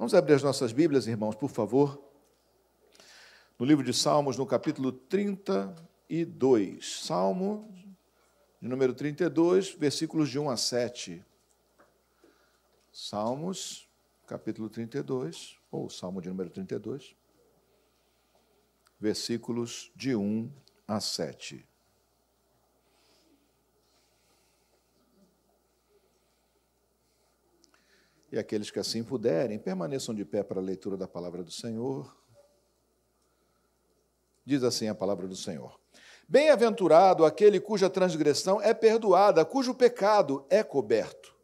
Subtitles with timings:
[0.00, 2.02] Vamos abrir as nossas Bíblias, irmãos, por favor.
[3.58, 7.04] No livro de Salmos, no capítulo 32.
[7.04, 7.70] Salmo
[8.62, 11.22] de número 32, versículos de 1 a 7.
[12.90, 13.86] Salmos,
[14.26, 17.14] capítulo 32, ou Salmo de número 32,
[18.98, 20.50] versículos de 1
[20.88, 21.68] a 7.
[28.32, 32.16] E aqueles que assim puderem, permaneçam de pé para a leitura da palavra do Senhor.
[34.44, 35.78] Diz assim a palavra do Senhor:
[36.28, 41.34] Bem-aventurado aquele cuja transgressão é perdoada, cujo pecado é coberto.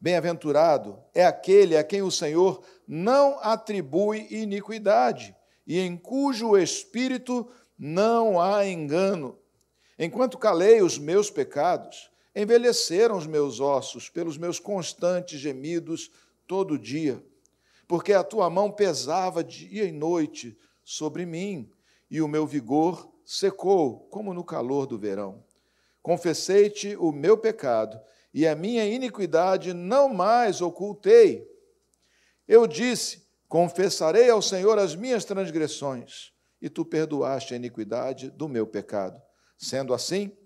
[0.00, 7.46] Bem-aventurado é aquele a quem o Senhor não atribui iniquidade e em cujo espírito
[7.78, 9.38] não há engano.
[9.98, 16.10] Enquanto calei os meus pecados, envelheceram os meus ossos pelos meus constantes gemidos
[16.50, 17.24] todo dia,
[17.86, 21.70] porque a tua mão pesava dia e noite sobre mim,
[22.10, 25.44] e o meu vigor secou como no calor do verão.
[26.02, 28.00] Confessei-te o meu pecado,
[28.34, 31.48] e a minha iniquidade não mais ocultei.
[32.48, 38.66] Eu disse: Confessarei ao Senhor as minhas transgressões, e tu perdoaste a iniquidade do meu
[38.66, 39.22] pecado.
[39.56, 40.36] Sendo assim,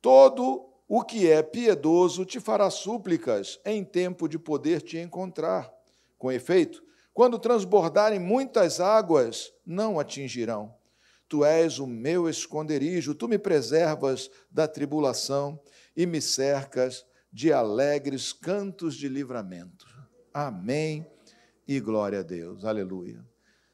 [0.00, 5.70] todo o que é piedoso te fará súplicas em tempo de poder te encontrar.
[6.16, 10.74] Com efeito, quando transbordarem muitas águas, não atingirão.
[11.28, 15.60] Tu és o meu esconderijo, tu me preservas da tribulação
[15.94, 19.86] e me cercas de alegres cantos de livramento.
[20.32, 21.06] Amém
[21.66, 22.64] e glória a Deus.
[22.64, 23.22] Aleluia.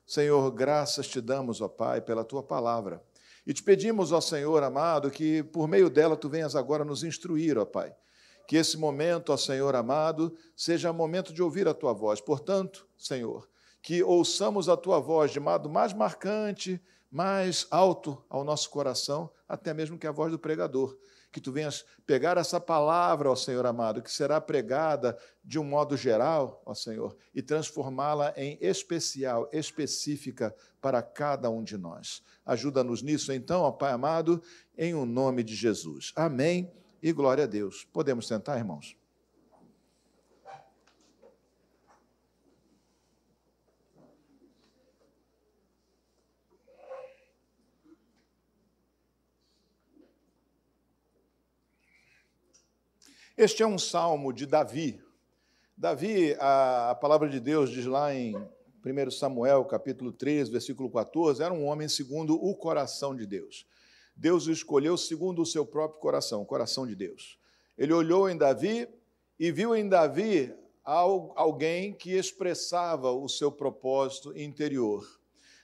[0.05, 3.01] Senhor, graças te damos, ó Pai, pela tua palavra.
[3.47, 7.59] E te pedimos, ó Senhor amado, que por meio dela tu venhas agora nos instruir,
[7.59, 7.95] ó Pai.
[8.47, 12.21] Que esse momento, ó Senhor amado, seja momento de ouvir a tua voz.
[12.21, 13.49] Portanto, Senhor,
[13.83, 19.75] que ouçamos a tua voz de modo mais marcante, mais alto ao nosso coração, até
[19.75, 20.97] mesmo que a voz do pregador
[21.35, 25.97] que tu venhas pegar essa palavra, ó Senhor amado, que será pregada de um modo
[25.97, 32.23] geral, ó Senhor, e transformá-la em especial, específica para cada um de nós.
[32.47, 34.41] Ajuda-nos nisso, então, ó Pai amado,
[34.79, 36.13] em o um nome de Jesus.
[36.15, 36.73] Amém
[37.03, 37.85] e glória a Deus.
[37.93, 39.04] Podemos sentar, irmãos?
[53.37, 55.03] Este é um salmo de Davi.
[55.77, 61.43] Davi, a, a, palavra de Deus diz lá em 1 Samuel, capítulo 3, versículo 14,
[61.43, 63.67] era um homem segundo o coração de Deus.
[64.15, 67.37] Deus o escolheu segundo o seu próprio coração, o coração de Deus.
[67.77, 68.89] Ele olhou em Davi
[69.37, 75.05] e viu em Davi alguém que expressava o seu propósito interior.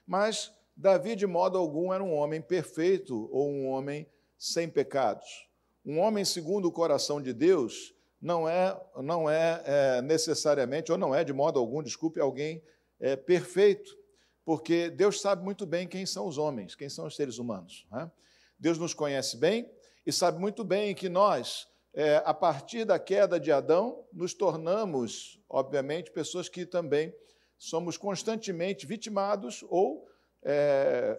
[0.04, 5.48] Mas Davi, de modo algum, era um homem perfeito ou um homem sem pecados.
[5.84, 11.14] Um homem segundo o coração de Deus não é, não é, é necessariamente, ou não
[11.14, 12.62] é de modo algum, desculpe, alguém
[12.98, 13.96] é, perfeito,
[14.44, 17.86] porque Deus sabe muito bem quem são os homens, quem são os seres humanos.
[17.90, 18.10] Né?
[18.58, 19.70] Deus nos conhece bem
[20.06, 25.40] e sabe muito bem que nós, é, a partir da queda de Adão, nos tornamos,
[25.48, 27.14] obviamente, pessoas que também
[27.56, 30.06] somos constantemente vitimados ou
[30.42, 31.18] é,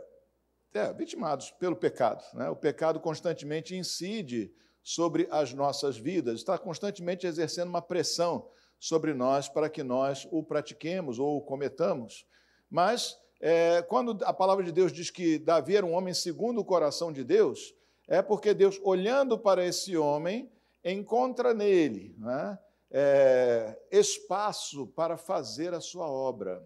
[0.74, 2.24] é, vitimados pelo pecado.
[2.34, 2.50] Né?
[2.50, 8.48] O pecado constantemente incide sobre as nossas vidas, está constantemente exercendo uma pressão
[8.80, 12.26] sobre nós para que nós o pratiquemos ou o cometamos.
[12.70, 16.66] Mas, é, quando a palavra de Deus diz que Davi era um homem segundo o
[16.66, 17.76] coração de Deus,
[18.08, 20.52] é porque Deus, olhando para esse homem,
[20.84, 22.58] encontra nele né,
[22.90, 26.64] é, espaço para fazer a sua obra.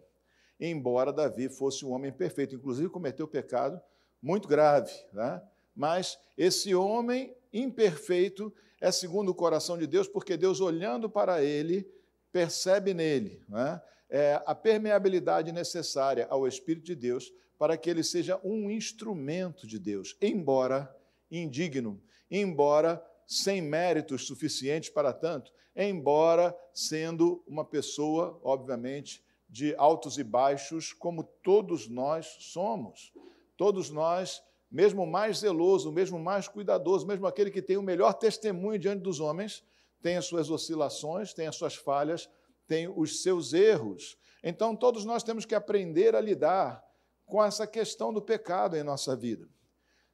[0.58, 3.82] Embora Davi fosse um homem perfeito, inclusive cometeu pecado
[4.26, 4.92] muito grave.
[5.14, 5.40] Né?
[5.76, 11.88] Mas esse homem imperfeito é segundo o coração de Deus, porque Deus, olhando para ele,
[12.32, 13.80] percebe nele né?
[14.10, 19.78] é a permeabilidade necessária ao Espírito de Deus para que ele seja um instrumento de
[19.78, 20.94] Deus, embora
[21.32, 30.24] indigno, embora sem méritos suficientes para tanto, embora sendo uma pessoa, obviamente, de altos e
[30.24, 33.14] baixos, como todos nós somos.
[33.58, 37.84] Todos nós, mesmo o mais zeloso, mesmo o mais cuidadoso, mesmo aquele que tem o
[37.84, 39.64] melhor testemunho diante dos homens,
[40.02, 42.30] tem as suas oscilações, tem as suas falhas,
[42.68, 44.18] tem os seus erros.
[44.44, 46.84] Então, todos nós temos que aprender a lidar
[47.26, 49.48] com essa questão do pecado em nossa vida.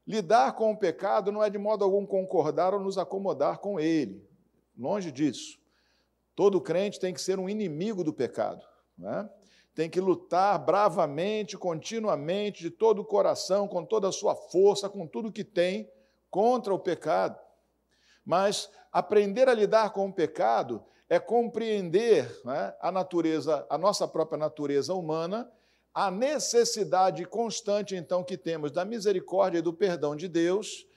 [0.08, 4.26] Lidar com o pecado não é de modo algum concordar ou nos acomodar com ele.
[4.78, 5.60] Longe disso.
[6.36, 8.66] Todo crente tem que ser um inimigo do pecado.
[8.98, 9.30] Né?
[9.74, 15.08] Tem que lutar bravamente, continuamente, de todo o coração, com toda a sua força, com
[15.08, 15.90] tudo que tem,
[16.30, 17.40] contra o pecado.
[18.26, 24.38] Mas aprender a lidar com o pecado é compreender né, a natureza, a nossa própria
[24.38, 25.52] natureza humana,
[25.94, 30.88] a necessidade constante, então, que temos da misericórdia e do perdão de Deus,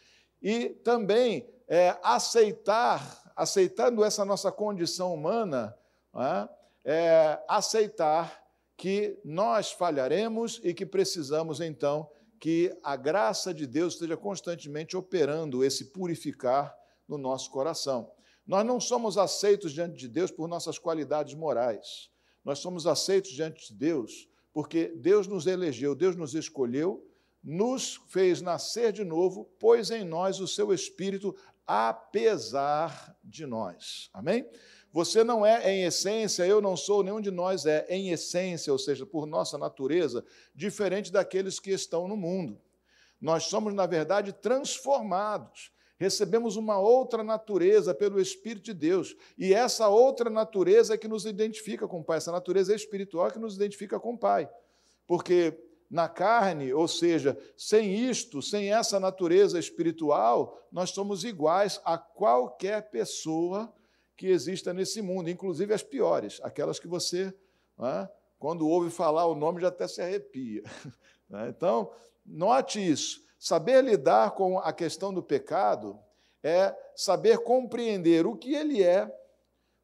[0.41, 5.77] e também é, aceitar, aceitando essa nossa condição humana,
[6.15, 6.49] é,
[6.85, 8.44] é, aceitar
[8.76, 12.09] que nós falharemos e que precisamos, então,
[12.41, 16.76] que a graça de Deus esteja constantemente operando esse purificar
[17.09, 18.11] no nosso coração.
[18.47, 22.11] Nós não somos aceitos diante de Deus por nossas qualidades morais.
[22.44, 27.05] Nós somos aceitos diante de Deus porque Deus nos elegeu, Deus nos escolheu,
[27.43, 31.35] nos fez nascer de novo, pôs em nós o seu espírito
[31.67, 34.09] apesar de nós.
[34.15, 34.49] Amém?
[34.94, 38.79] Você não é em essência, eu não sou, nenhum de nós é em essência, ou
[38.79, 40.25] seja, por nossa natureza,
[40.55, 42.61] diferente daqueles que estão no mundo.
[43.20, 45.73] Nós somos, na verdade, transformados.
[45.99, 49.17] Recebemos uma outra natureza pelo Espírito de Deus.
[49.37, 52.19] E essa outra natureza é que nos identifica com o Pai.
[52.19, 54.49] Essa natureza espiritual é que nos identifica com o Pai.
[55.08, 55.58] Porque
[55.91, 62.91] na carne, ou seja, sem isto, sem essa natureza espiritual, nós somos iguais a qualquer
[62.91, 63.75] pessoa
[64.16, 67.34] que exista nesse mundo, inclusive as piores, aquelas que você,
[67.81, 68.08] é?
[68.38, 70.62] quando ouve falar o nome, já até se arrepia.
[71.26, 71.49] Né?
[71.49, 71.90] Então,
[72.25, 73.25] note isso.
[73.38, 75.99] Saber lidar com a questão do pecado
[76.43, 79.11] é saber compreender o que ele é,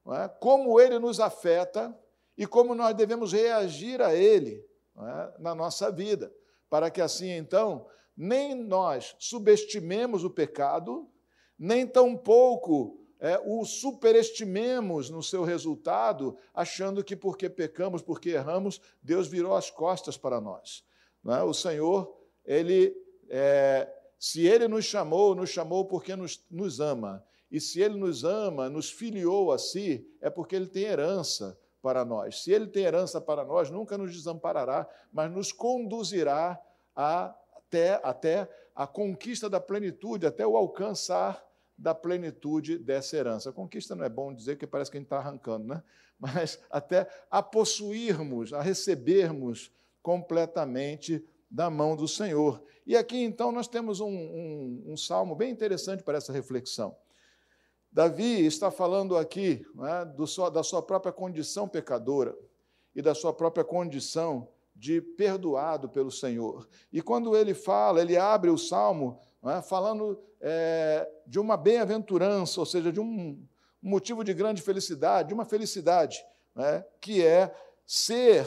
[0.07, 0.29] é?
[0.39, 1.99] como ele nos afeta
[2.37, 4.63] e como nós devemos reagir a ele
[4.99, 5.33] é?
[5.39, 6.31] na nossa vida,
[6.69, 11.09] para que assim, então, nem nós subestimemos o pecado,
[11.59, 19.29] nem tampouco é, o superestimemos no seu resultado, achando que porque pecamos, porque erramos, Deus
[19.29, 20.83] virou as costas para nós.
[21.27, 21.43] É?
[21.43, 22.97] O Senhor, Ele,
[23.29, 23.87] é,
[24.19, 27.23] se Ele nos chamou, nos chamou porque nos, nos ama.
[27.51, 32.07] E se Ele nos ama, nos filiou a si, é porque Ele tem herança para
[32.07, 32.43] nós.
[32.43, 36.59] Se Ele tem herança para nós, nunca nos desamparará, mas nos conduzirá
[36.97, 41.50] a, até, até a conquista da plenitude, até o alcançar
[41.81, 43.51] da plenitude dessa herança.
[43.53, 45.83] Conquista não é bom dizer que parece que a gente está arrancando, né?
[46.21, 49.73] mas até a possuirmos, a recebermos
[50.03, 52.63] completamente da mão do Senhor.
[52.87, 56.95] E aqui então nós temos um, um, um salmo bem interessante para essa reflexão.
[57.91, 62.37] Davi está falando aqui né, do, da sua própria condição pecadora
[62.95, 66.69] e da sua própria condição de perdoado pelo Senhor.
[66.93, 69.19] E quando ele fala, ele abre o salmo
[69.49, 69.63] é?
[69.63, 73.41] falando é, de uma bem-aventurança, ou seja, de um
[73.81, 76.25] motivo de grande felicidade, de uma felicidade,
[76.57, 76.85] é?
[77.01, 77.55] que é
[77.87, 78.45] ser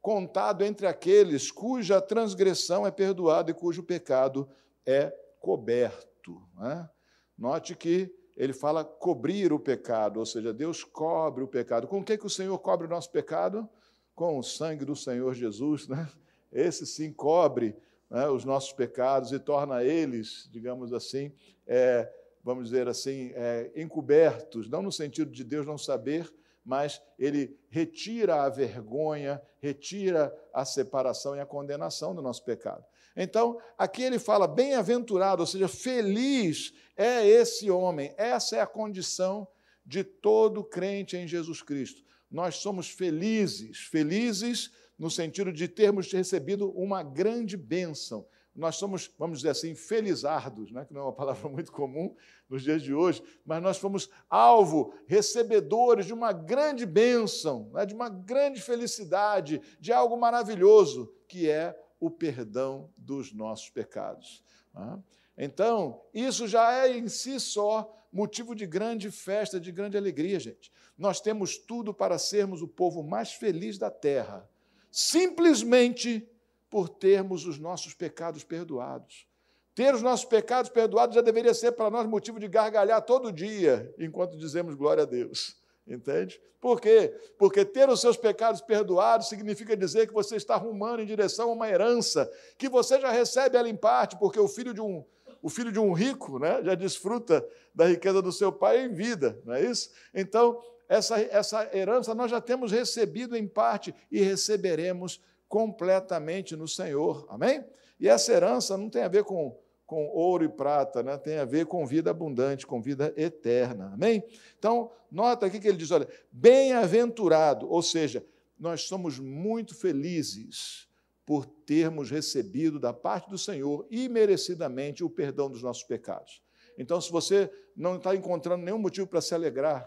[0.00, 4.48] contado entre aqueles cuja transgressão é perdoada e cujo pecado
[4.86, 6.42] é coberto.
[6.62, 6.88] É?
[7.36, 11.86] Note que ele fala cobrir o pecado, ou seja, Deus cobre o pecado.
[11.86, 13.68] Com o que, que o Senhor cobre o nosso pecado?
[14.14, 15.86] Com o sangue do Senhor Jesus.
[15.86, 16.08] Né?
[16.50, 17.76] Esse sim cobre
[18.08, 21.30] né, os nossos pecados e torna eles, digamos assim,
[21.66, 22.10] é,
[22.42, 26.32] vamos dizer assim, é, encobertos, não no sentido de Deus não saber,
[26.64, 32.84] mas ele retira a vergonha, retira a separação e a condenação do nosso pecado.
[33.16, 39.46] Então, aqui ele fala bem-aventurado, ou seja, feliz é esse homem, essa é a condição
[39.84, 42.02] de todo crente em Jesus Cristo.
[42.30, 48.24] Nós somos felizes, felizes no sentido de termos recebido uma grande bênção.
[48.54, 50.84] Nós somos, vamos dizer assim, felizardos, né?
[50.84, 52.14] que não é uma palavra muito comum
[52.48, 57.86] nos dias de hoje, mas nós fomos alvo, recebedores de uma grande bênção, né?
[57.86, 64.44] de uma grande felicidade, de algo maravilhoso, que é o perdão dos nossos pecados.
[64.74, 65.02] Né?
[65.38, 70.70] Então, isso já é em si só motivo de grande festa, de grande alegria, gente.
[70.98, 74.46] Nós temos tudo para sermos o povo mais feliz da terra
[74.92, 76.28] simplesmente
[76.72, 79.26] por termos os nossos pecados perdoados.
[79.74, 83.94] Ter os nossos pecados perdoados já deveria ser para nós motivo de gargalhar todo dia,
[83.98, 85.60] enquanto dizemos glória a Deus.
[85.86, 86.40] Entende?
[86.58, 87.14] Por quê?
[87.38, 91.52] Porque ter os seus pecados perdoados significa dizer que você está rumando em direção a
[91.52, 95.04] uma herança que você já recebe ela em parte, porque o filho de um,
[95.42, 99.38] o filho de um rico né, já desfruta da riqueza do seu pai em vida,
[99.44, 99.90] não é isso?
[100.14, 105.20] Então, essa, essa herança nós já temos recebido em parte e receberemos
[105.52, 107.26] completamente no Senhor.
[107.28, 107.62] Amém?
[108.00, 109.54] E essa herança não tem a ver com,
[109.84, 111.18] com ouro e prata, né?
[111.18, 113.92] tem a ver com vida abundante, com vida eterna.
[113.92, 114.24] Amém?
[114.58, 118.24] Então, nota aqui que ele diz: olha, bem-aventurado, ou seja,
[118.58, 120.88] nós somos muito felizes
[121.26, 126.42] por termos recebido da parte do Senhor imerecidamente o perdão dos nossos pecados.
[126.78, 129.86] Então, se você não está encontrando nenhum motivo para se alegrar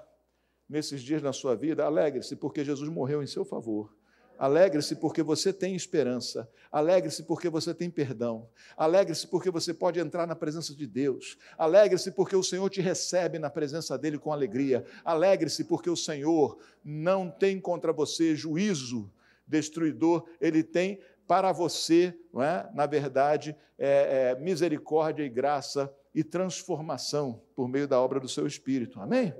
[0.69, 3.91] nesses dias na sua vida, alegre-se, porque Jesus morreu em seu favor.
[4.38, 6.50] Alegre-se porque você tem esperança.
[6.72, 8.50] Alegre-se porque você tem perdão.
[8.75, 11.38] Alegre-se porque você pode entrar na presença de Deus.
[11.58, 14.86] Alegre-se porque o Senhor te recebe na presença dele com alegria.
[15.04, 19.10] Alegre-se porque o Senhor não tem contra você juízo
[19.48, 22.68] destruidor, ele tem para você, é?
[22.74, 28.46] na verdade, é, é, misericórdia e graça e transformação por meio da obra do seu
[28.48, 29.00] Espírito.
[29.00, 29.34] Amém?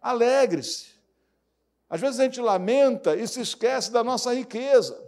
[0.00, 0.91] Alegre-se.
[1.92, 4.98] Às vezes a gente lamenta e se esquece da nossa riqueza.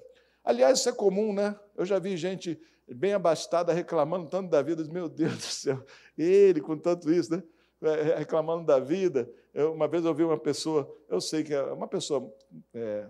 [0.45, 1.59] Aliás, isso é comum, né?
[1.75, 4.85] Eu já vi gente bem abastada reclamando tanto da vida.
[4.93, 5.83] Meu Deus do céu,
[6.19, 7.43] ele com tanto isso, né?
[7.81, 9.27] É, reclamando da vida.
[9.55, 12.31] Eu, uma vez eu vi uma pessoa, eu sei que é uma pessoa
[12.75, 13.07] é,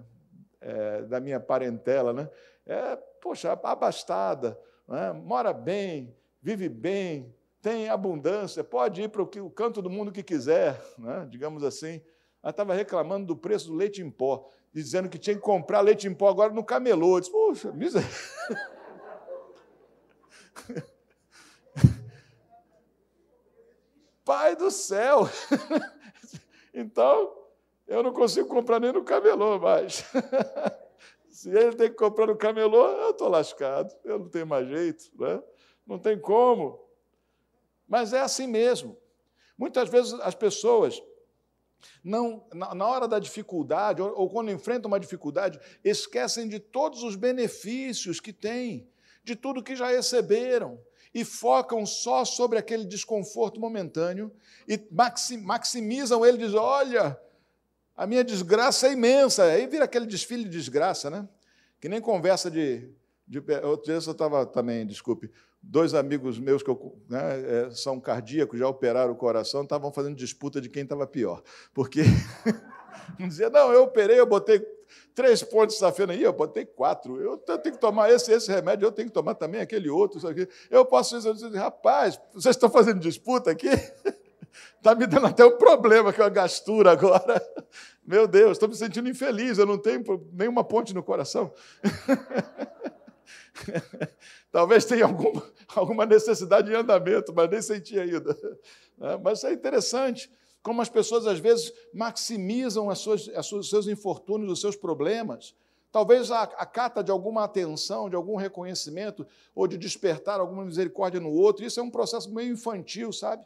[0.61, 2.31] é, da minha parentela, né?
[2.65, 5.13] É, poxa, abastada, né?
[5.13, 10.81] mora bem, vive bem, tem abundância, pode ir para o canto do mundo que quiser,
[10.97, 11.27] né?
[11.29, 12.01] digamos assim.
[12.45, 16.07] Ela estava reclamando do preço do leite em pó, dizendo que tinha que comprar leite
[16.07, 17.17] em pó agora no camelô.
[17.17, 18.07] Eu disse, Puxa, miséria.
[24.23, 25.23] Pai do céu!
[26.77, 27.33] Então,
[27.87, 30.05] eu não consigo comprar nem no camelô mais.
[31.31, 35.05] Se ele tem que comprar no camelô, eu estou lascado, eu não tenho mais jeito,
[35.17, 35.41] né?
[35.87, 36.85] não tem como.
[37.87, 38.99] Mas é assim mesmo.
[39.57, 41.01] Muitas vezes as pessoas
[42.03, 47.17] não, na, hora da dificuldade, ou, ou quando enfrentam uma dificuldade, esquecem de todos os
[47.17, 48.89] benefícios que têm,
[49.23, 50.79] de tudo que já receberam,
[51.15, 54.33] e focam só sobre aquele desconforto momentâneo
[54.67, 54.81] e
[55.41, 57.19] maximizam ele, dizem: olha,
[57.97, 59.45] a minha desgraça é imensa.
[59.45, 61.29] Aí vira aquele desfile de desgraça, né?
[61.81, 62.89] Que nem conversa de.
[63.27, 65.31] De outro dia eu estava também, desculpe,
[65.63, 70.15] dois amigos meus que eu, né, é, são cardíacos, já operaram o coração, estavam fazendo
[70.15, 71.43] disputa de quem estava pior.
[71.73, 72.03] Porque
[73.19, 74.61] um dizia, não, eu operei, eu botei
[75.15, 77.21] três pontos de safena aí, eu botei quatro.
[77.21, 80.21] Eu tenho que tomar esse, esse remédio, eu tenho que tomar também aquele outro.
[80.71, 83.69] Eu posso dizer, rapaz, vocês estão fazendo disputa aqui?
[84.77, 87.43] Está me dando até um problema com a gastura agora.
[88.07, 90.03] Meu Deus, estou me sentindo infeliz, eu não tenho
[90.33, 91.53] nenhuma ponte no coração.
[94.51, 95.43] Talvez tenha alguma,
[95.75, 98.37] alguma necessidade de andamento, mas nem senti ainda.
[99.01, 100.31] É, mas é interessante
[100.63, 104.75] como as pessoas, às vezes, maximizam as suas, as suas, os seus infortúnios, os seus
[104.75, 105.55] problemas.
[105.93, 111.21] Talvez a, a cata de alguma atenção, de algum reconhecimento, ou de despertar alguma misericórdia
[111.21, 111.65] no outro.
[111.65, 113.45] Isso é um processo meio infantil, sabe?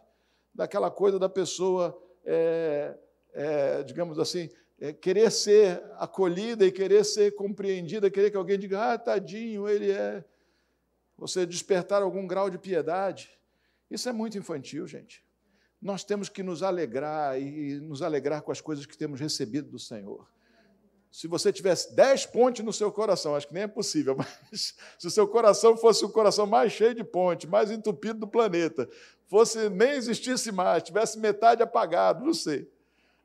[0.54, 2.94] Daquela coisa da pessoa, é,
[3.34, 4.48] é, digamos assim,
[4.80, 9.90] é, querer ser acolhida e querer ser compreendida, querer que alguém diga, ah, tadinho, ele
[9.90, 10.24] é.
[11.16, 13.30] Você despertar algum grau de piedade.
[13.90, 15.24] Isso é muito infantil, gente.
[15.82, 19.78] Nós temos que nos alegrar e nos alegrar com as coisas que temos recebido do
[19.78, 20.28] Senhor.
[21.10, 24.14] Se você tivesse dez pontes no seu coração, acho que nem é possível,
[24.50, 28.28] mas se o seu coração fosse o coração mais cheio de ponte, mais entupido do
[28.28, 28.88] planeta,
[29.26, 32.70] fosse nem existisse mais, tivesse metade apagado, não sei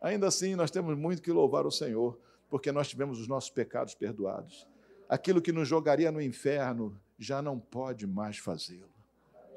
[0.04, 2.20] Ainda assim, nós temos muito que louvar o Senhor,
[2.50, 4.68] porque nós tivemos os nossos pecados perdoados.
[5.08, 8.92] Aquilo que nos jogaria no inferno já não pode mais fazê-lo.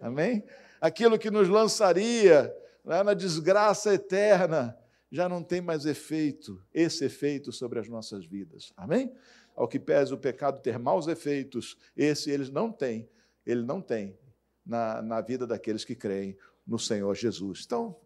[0.00, 0.44] Amém?
[0.80, 4.78] Aquilo que nos lançaria né, na desgraça eterna
[5.10, 8.72] já não tem mais efeito, esse efeito sobre as nossas vidas.
[8.76, 9.12] Amém?
[9.56, 13.08] Ao que pese o pecado ter maus efeitos, esse eles não têm,
[13.44, 14.16] ele não tem
[14.64, 17.64] na, na vida daqueles que creem no Senhor Jesus.
[17.66, 17.96] Então,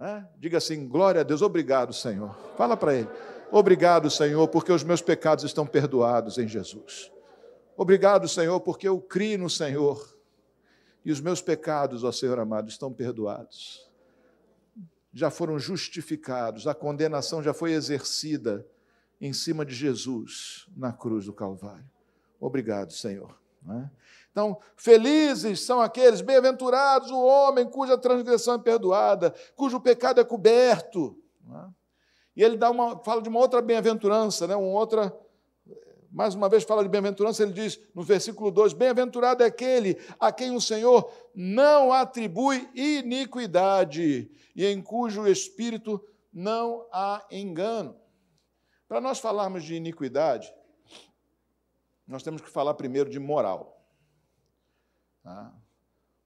[0.00, 0.24] é?
[0.38, 2.36] Diga assim: glória a Deus, obrigado, Senhor.
[2.56, 3.08] Fala para ele:
[3.50, 7.10] obrigado, Senhor, porque os meus pecados estão perdoados em Jesus.
[7.76, 10.16] Obrigado, Senhor, porque eu criei no Senhor
[11.04, 13.88] e os meus pecados, ó Senhor amado, estão perdoados.
[15.12, 18.66] Já foram justificados, a condenação já foi exercida
[19.20, 21.88] em cima de Jesus na cruz do Calvário.
[22.40, 23.38] Obrigado, Senhor.
[23.68, 23.90] É?
[24.36, 31.18] Então, felizes são aqueles, bem-aventurados o homem cuja transgressão é perdoada, cujo pecado é coberto.
[31.50, 31.68] É?
[32.36, 34.54] E ele dá uma, fala de uma outra bem-aventurança, né?
[34.54, 35.10] uma outra,
[36.12, 40.30] mais uma vez fala de bem-aventurança, ele diz no versículo 2: Bem-aventurado é aquele a
[40.30, 45.98] quem o Senhor não atribui iniquidade e em cujo espírito
[46.30, 47.96] não há engano.
[48.86, 50.52] Para nós falarmos de iniquidade,
[52.06, 53.75] nós temos que falar primeiro de moral.
[55.26, 55.52] Tá?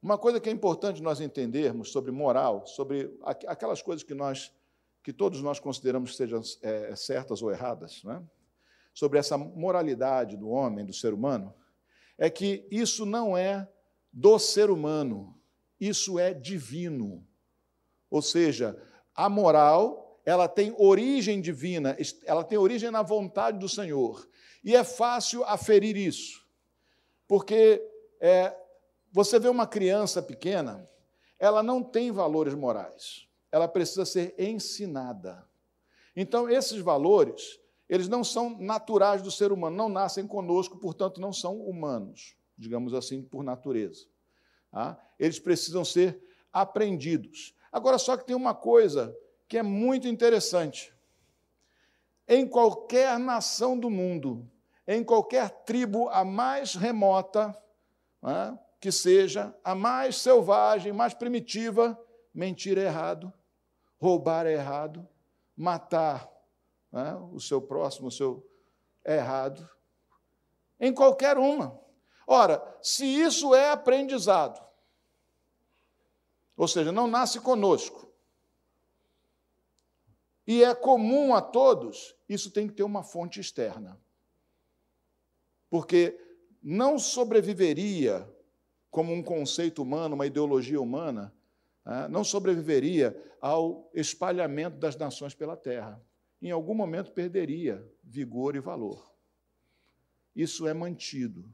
[0.03, 4.53] Uma coisa que é importante nós entendermos sobre moral, sobre aquelas coisas que nós,
[5.03, 8.23] que todos nós consideramos sejam é, certas ou erradas, né?
[8.93, 11.55] sobre essa moralidade do homem, do ser humano,
[12.19, 13.67] é que isso não é
[14.13, 15.35] do ser humano,
[15.81, 17.27] isso é divino.
[18.11, 18.79] Ou seja,
[19.15, 24.29] a moral, ela tem origem divina, ela tem origem na vontade do Senhor.
[24.63, 26.47] E é fácil aferir isso,
[27.27, 27.83] porque
[28.21, 28.55] é,
[29.13, 30.89] você vê uma criança pequena,
[31.39, 35.49] ela não tem valores morais, ela precisa ser ensinada.
[36.15, 41.33] Então, esses valores, eles não são naturais do ser humano, não nascem conosco, portanto, não
[41.33, 44.07] são humanos, digamos assim, por natureza.
[44.71, 44.99] Tá?
[45.19, 47.55] Eles precisam ser aprendidos.
[47.73, 49.17] Agora, só que tem uma coisa
[49.49, 50.95] que é muito interessante.
[52.29, 54.49] Em qualquer nação do mundo,
[54.87, 57.57] em qualquer tribo a mais remota,
[58.23, 63.33] né, que seja, a mais selvagem, mais primitiva, mentir é errado,
[63.99, 65.07] roubar é errado,
[65.55, 66.29] matar
[66.91, 68.49] né, o seu próximo, o seu
[69.05, 69.69] é errado.
[70.81, 71.79] Em qualquer uma.
[72.27, 74.65] Ora, se isso é aprendizado,
[76.57, 78.11] ou seja, não nasce conosco,
[80.47, 84.01] e é comum a todos, isso tem que ter uma fonte externa.
[85.69, 86.19] Porque
[86.63, 88.29] não sobreviveria
[88.91, 91.33] como um conceito humano, uma ideologia humana,
[91.85, 96.03] né, não sobreviveria ao espalhamento das nações pela terra.
[96.43, 99.11] Em algum momento perderia vigor e valor.
[100.35, 101.53] Isso é mantido.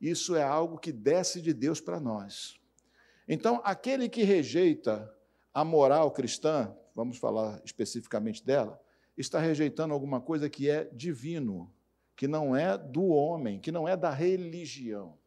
[0.00, 2.60] Isso é algo que desce de Deus para nós.
[3.28, 5.12] Então, aquele que rejeita
[5.52, 8.80] a moral cristã, vamos falar especificamente dela,
[9.16, 11.72] está rejeitando alguma coisa que é divino,
[12.14, 15.18] que não é do homem, que não é da religião.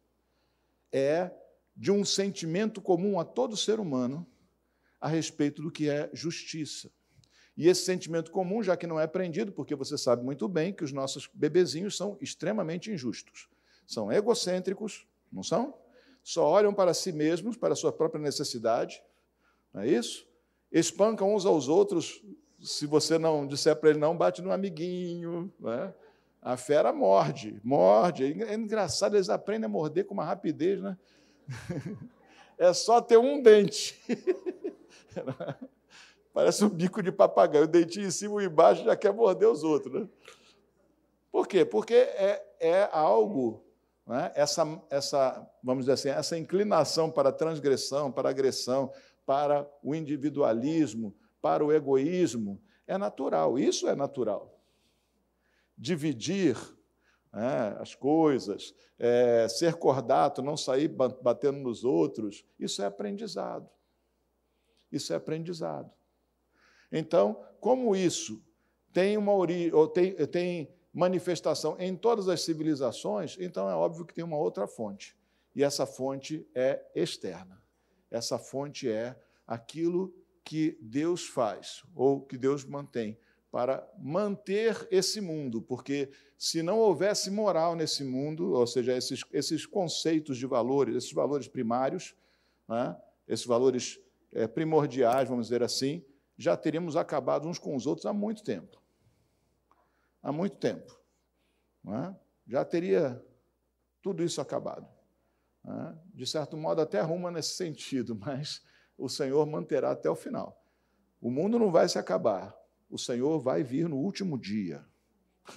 [0.92, 1.30] É
[1.76, 4.26] de um sentimento comum a todo ser humano
[5.00, 6.90] a respeito do que é justiça.
[7.56, 10.84] E esse sentimento comum, já que não é aprendido, porque você sabe muito bem que
[10.84, 13.48] os nossos bebezinhos são extremamente injustos.
[13.86, 15.74] São egocêntricos, não são?
[16.22, 19.02] Só olham para si mesmos, para a sua própria necessidade,
[19.72, 20.26] não é isso?
[20.70, 22.22] Espancam uns aos outros.
[22.60, 25.52] Se você não disser para ele não, bate no amiguinho.
[25.58, 25.94] Não é?
[26.42, 28.24] A fera morde, morde.
[28.24, 30.96] É engraçado, eles aprendem a morder com uma rapidez, né?
[32.58, 33.98] É só ter um dente.
[36.30, 39.64] Parece um bico de papagaio, o dentinho em cima e embaixo já quer morder os
[39.64, 40.02] outros.
[40.02, 40.08] Né?
[41.32, 41.64] Por quê?
[41.64, 43.64] Porque é, é algo,
[44.06, 44.30] né?
[44.34, 48.92] essa, essa, vamos dizer assim, essa inclinação para a transgressão, para a agressão,
[49.24, 53.58] para o individualismo, para o egoísmo, é natural.
[53.58, 54.59] Isso é natural.
[55.80, 56.56] Dividir
[57.32, 63.68] né, as coisas, é, ser cordato, não sair batendo nos outros, isso é aprendizado.
[64.92, 65.90] Isso é aprendizado.
[66.92, 68.44] Então, como isso
[68.92, 74.14] tem uma origem, ou tem, tem manifestação em todas as civilizações, então é óbvio que
[74.14, 75.16] tem uma outra fonte.
[75.54, 77.62] E essa fonte é externa.
[78.10, 79.16] Essa fonte é
[79.46, 80.12] aquilo
[80.44, 83.16] que Deus faz, ou que Deus mantém,
[83.50, 89.66] para manter esse mundo, porque se não houvesse moral nesse mundo, ou seja, esses, esses
[89.66, 92.14] conceitos de valores, esses valores primários,
[92.68, 94.00] né, esses valores
[94.32, 96.04] é, primordiais, vamos dizer assim,
[96.36, 98.80] já teríamos acabado uns com os outros há muito tempo.
[100.22, 100.98] Há muito tempo.
[101.86, 102.14] É?
[102.46, 103.22] Já teria
[104.00, 104.88] tudo isso acabado.
[105.66, 105.94] É?
[106.14, 108.62] De certo modo, até arruma nesse sentido, mas
[108.96, 110.62] o Senhor manterá até o final.
[111.20, 112.56] O mundo não vai se acabar,
[112.90, 114.84] o Senhor vai vir no último dia,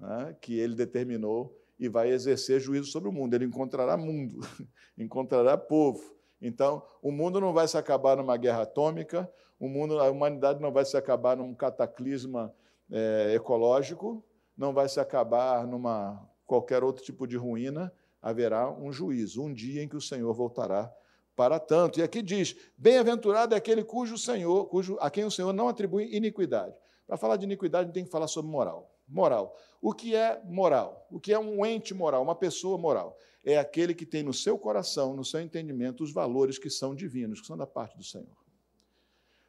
[0.00, 0.34] é?
[0.40, 3.34] que ele determinou e vai exercer juízo sobre o mundo.
[3.34, 4.40] Ele encontrará mundo,
[4.98, 10.08] encontrará povo, então, o mundo não vai se acabar numa guerra atômica, o mundo, a
[10.08, 12.54] humanidade não vai se acabar num cataclisma
[12.90, 14.24] é, ecológico,
[14.56, 19.82] não vai se acabar numa qualquer outro tipo de ruína, haverá um juízo, um dia
[19.82, 20.92] em que o Senhor voltará
[21.38, 22.00] para tanto.
[22.00, 26.12] E aqui diz: bem-aventurado é aquele cujo Senhor, cujo, a quem o Senhor não atribui
[26.12, 26.74] iniquidade.
[27.06, 28.92] Para falar de iniquidade, tem que falar sobre moral.
[29.06, 29.56] Moral.
[29.80, 31.06] O que é moral?
[31.08, 33.16] O que é um ente moral, uma pessoa moral?
[33.44, 37.40] É aquele que tem no seu coração, no seu entendimento, os valores que são divinos,
[37.40, 38.36] que são da parte do Senhor.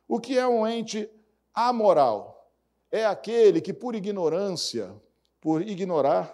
[0.07, 1.09] O que é um ente
[1.55, 2.53] amoral?
[2.91, 4.95] É aquele que, por ignorância,
[5.41, 6.33] por ignorar,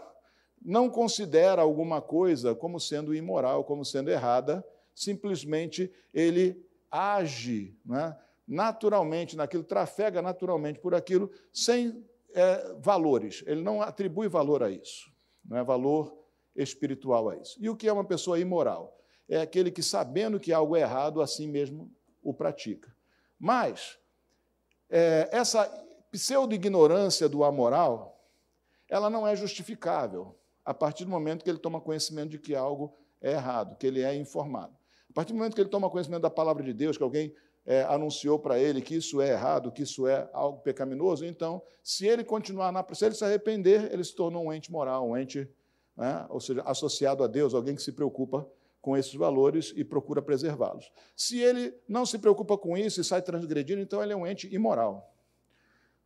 [0.62, 4.66] não considera alguma coisa como sendo imoral, como sendo errada,
[4.96, 12.04] simplesmente ele age né, naturalmente naquilo, trafega naturalmente por aquilo, sem
[12.34, 15.12] é, valores, ele não atribui valor a isso,
[15.44, 16.18] não é valor
[16.56, 17.58] espiritual a isso.
[17.60, 18.98] E o que é uma pessoa imoral?
[19.28, 21.92] É aquele que, sabendo que algo é errado, assim mesmo
[22.24, 22.96] o pratica.
[23.40, 23.98] Mas
[24.90, 25.66] é, essa
[26.12, 28.24] pseudo-ignorância do amoral,
[28.88, 32.94] ela não é justificável a partir do momento que ele toma conhecimento de que algo
[33.22, 34.76] é errado, que ele é informado.
[35.16, 37.34] A partir do momento que ele toma conhecimento da palavra de Deus, que alguém
[37.66, 42.06] é, anunciou para ele que isso é errado, que isso é algo pecaminoso, então, se
[42.06, 42.86] ele continuar na.
[42.94, 45.50] Se ele se arrepender, ele se tornou um ente moral, um ente,
[45.96, 48.46] né, ou seja, associado a Deus, alguém que se preocupa
[48.82, 50.92] com esses valores e procura preservá-los.
[51.16, 54.54] Se ele não se preocupa com isso e sai transgredindo, então ele é um ente
[54.54, 55.16] imoral.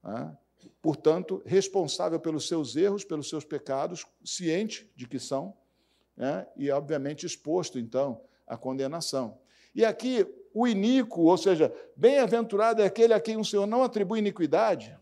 [0.04, 0.38] Né?
[0.84, 5.58] Portanto, responsável pelos seus erros, pelos seus pecados, ciente de que são,
[6.16, 6.46] né?
[6.56, 9.38] e, obviamente, exposto, então, à condenação.
[9.74, 14.20] E aqui, o iníquo, ou seja, bem-aventurado é aquele a quem o Senhor não atribui
[14.20, 14.98] iniquidade,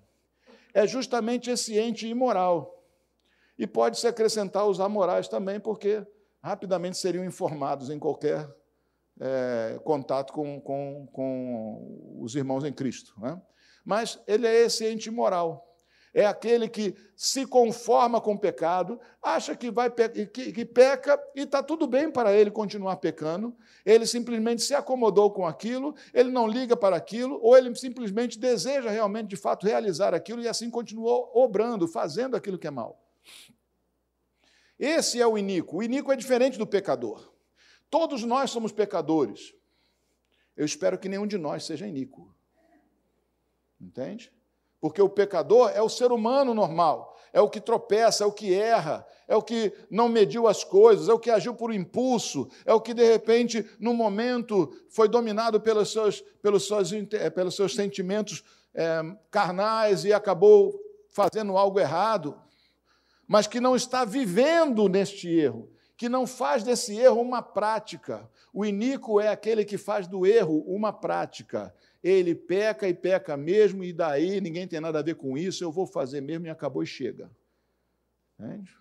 [0.73, 2.83] é justamente esse ente imoral.
[3.57, 6.05] E pode-se acrescentar os amorais também, porque
[6.43, 8.47] rapidamente seriam informados em qualquer
[9.19, 13.13] é, contato com, com, com, os irmãos em Cristo.
[13.19, 13.41] Né?
[13.83, 15.66] Mas ele é esse ente moral.
[16.17, 21.41] É aquele que se conforma com o pecado, acha que, vai, que, que peca e
[21.41, 23.55] está tudo bem para ele continuar pecando.
[23.85, 28.89] Ele simplesmente se acomodou com aquilo, ele não liga para aquilo, ou ele simplesmente deseja
[28.89, 32.99] realmente, de fato, realizar aquilo e assim continuou obrando, fazendo aquilo que é mal.
[34.79, 35.77] Esse é o iníquo.
[35.77, 37.31] O iníquo é diferente do pecador.
[37.91, 39.53] Todos nós somos pecadores.
[40.55, 42.35] Eu espero que nenhum de nós seja iníquo.
[43.79, 44.35] Entende?
[44.79, 48.53] Porque o pecador é o ser humano normal, é o que tropeça, é o que
[48.53, 52.73] erra, é o que não mediu as coisas, é o que agiu por impulso, é
[52.73, 56.91] o que de repente, no momento, foi dominado pelos seus, pelos seus,
[57.33, 62.39] pelos seus sentimentos é, carnais e acabou fazendo algo errado
[63.27, 68.29] mas que não está vivendo neste erro, que não faz desse erro uma prática.
[68.53, 71.75] O iníquo é aquele que faz do erro uma prática.
[72.03, 75.71] Ele peca e peca mesmo, e daí ninguém tem nada a ver com isso, eu
[75.71, 77.29] vou fazer mesmo e acabou e chega.
[78.39, 78.75] Entende?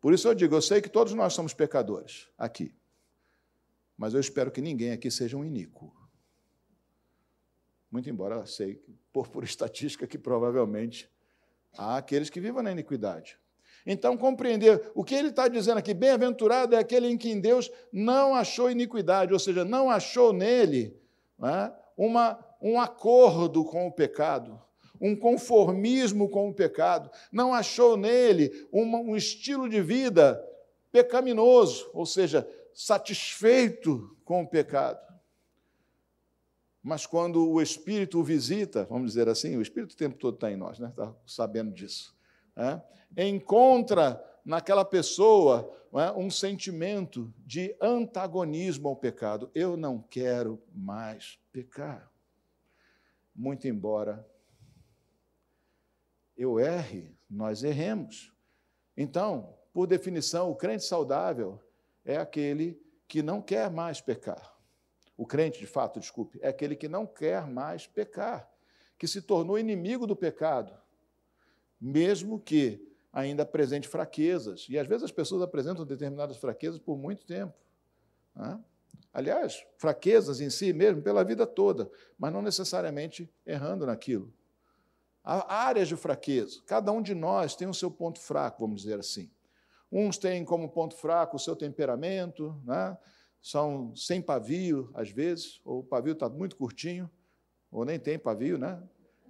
[0.00, 2.74] Por isso eu digo, eu sei que todos nós somos pecadores aqui,
[3.96, 5.94] mas eu espero que ninguém aqui seja um iníquo.
[7.90, 11.10] Muito embora sei, por, por estatística, que provavelmente
[11.76, 13.38] Há aqueles que vivem na iniquidade.
[13.86, 18.34] Então, compreender o que ele está dizendo aqui, bem-aventurado é aquele em quem Deus não
[18.34, 20.96] achou iniquidade, ou seja, não achou nele
[21.38, 24.60] né, uma, um acordo com o pecado,
[25.00, 30.42] um conformismo com o pecado, não achou nele uma, um estilo de vida
[30.90, 35.00] pecaminoso, ou seja, satisfeito com o pecado.
[36.82, 40.52] Mas quando o Espírito o visita, vamos dizer assim, o Espírito o tempo todo está
[40.52, 40.88] em nós, né?
[40.90, 42.14] está sabendo disso.
[42.54, 42.82] Né?
[43.16, 46.10] Encontra naquela pessoa é?
[46.12, 49.50] um sentimento de antagonismo ao pecado.
[49.54, 52.10] Eu não quero mais pecar.
[53.34, 54.28] Muito embora
[56.36, 58.32] eu erre, nós erremos.
[58.96, 61.60] Então, por definição, o crente saudável
[62.04, 64.54] é aquele que não quer mais pecar.
[65.16, 68.50] O crente, de fato, desculpe, é aquele que não quer mais pecar,
[68.98, 70.76] que se tornou inimigo do pecado,
[71.80, 74.66] mesmo que ainda apresente fraquezas.
[74.68, 77.54] E às vezes as pessoas apresentam determinadas fraquezas por muito tempo.
[78.34, 78.60] Né?
[79.12, 84.34] Aliás, fraquezas em si mesmo pela vida toda, mas não necessariamente errando naquilo.
[85.22, 86.60] Há áreas de fraqueza.
[86.66, 89.30] Cada um de nós tem o seu ponto fraco, vamos dizer assim.
[89.90, 92.98] Uns têm como ponto fraco o seu temperamento, né?
[93.40, 97.08] são sem pavio, às vezes, ou o pavio está muito curtinho,
[97.70, 98.82] ou nem tem pavio, né?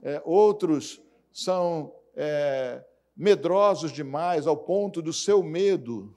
[0.03, 2.85] É, outros são é,
[3.17, 6.17] medrosos demais, ao ponto do seu medo,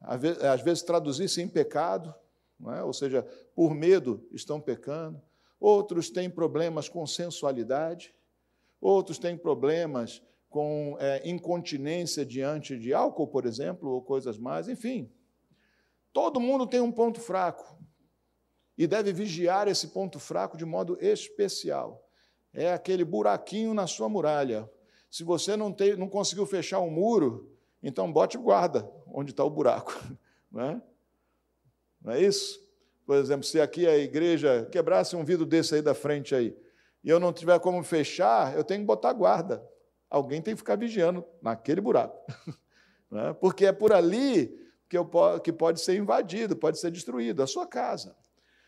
[0.00, 2.14] às vezes, traduzir-se em pecado,
[2.68, 2.82] é?
[2.82, 5.20] ou seja, por medo estão pecando.
[5.58, 8.14] Outros têm problemas com sensualidade,
[8.80, 15.10] outros têm problemas com é, incontinência diante de álcool, por exemplo, ou coisas mais, enfim.
[16.12, 17.78] Todo mundo tem um ponto fraco
[18.76, 22.04] e deve vigiar esse ponto fraco de modo especial.
[22.52, 24.68] É aquele buraquinho na sua muralha.
[25.10, 27.50] Se você não, tem, não conseguiu fechar um muro,
[27.82, 29.92] então bote guarda onde está o buraco.
[30.50, 30.82] Não é?
[32.02, 32.60] não é isso?
[33.06, 36.56] Por exemplo, se aqui a igreja quebrasse um vidro desse aí da frente aí,
[37.04, 39.64] e eu não tiver como fechar, eu tenho que botar guarda.
[40.08, 42.18] Alguém tem que ficar vigiando naquele buraco.
[43.12, 43.32] É?
[43.32, 44.56] Porque é por ali
[44.88, 45.10] que, eu,
[45.42, 48.16] que pode ser invadido, pode ser destruído, a sua casa.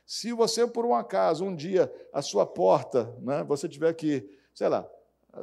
[0.05, 4.69] Se você, por um acaso, um dia, a sua porta, né, você tiver que, sei
[4.69, 4.85] lá,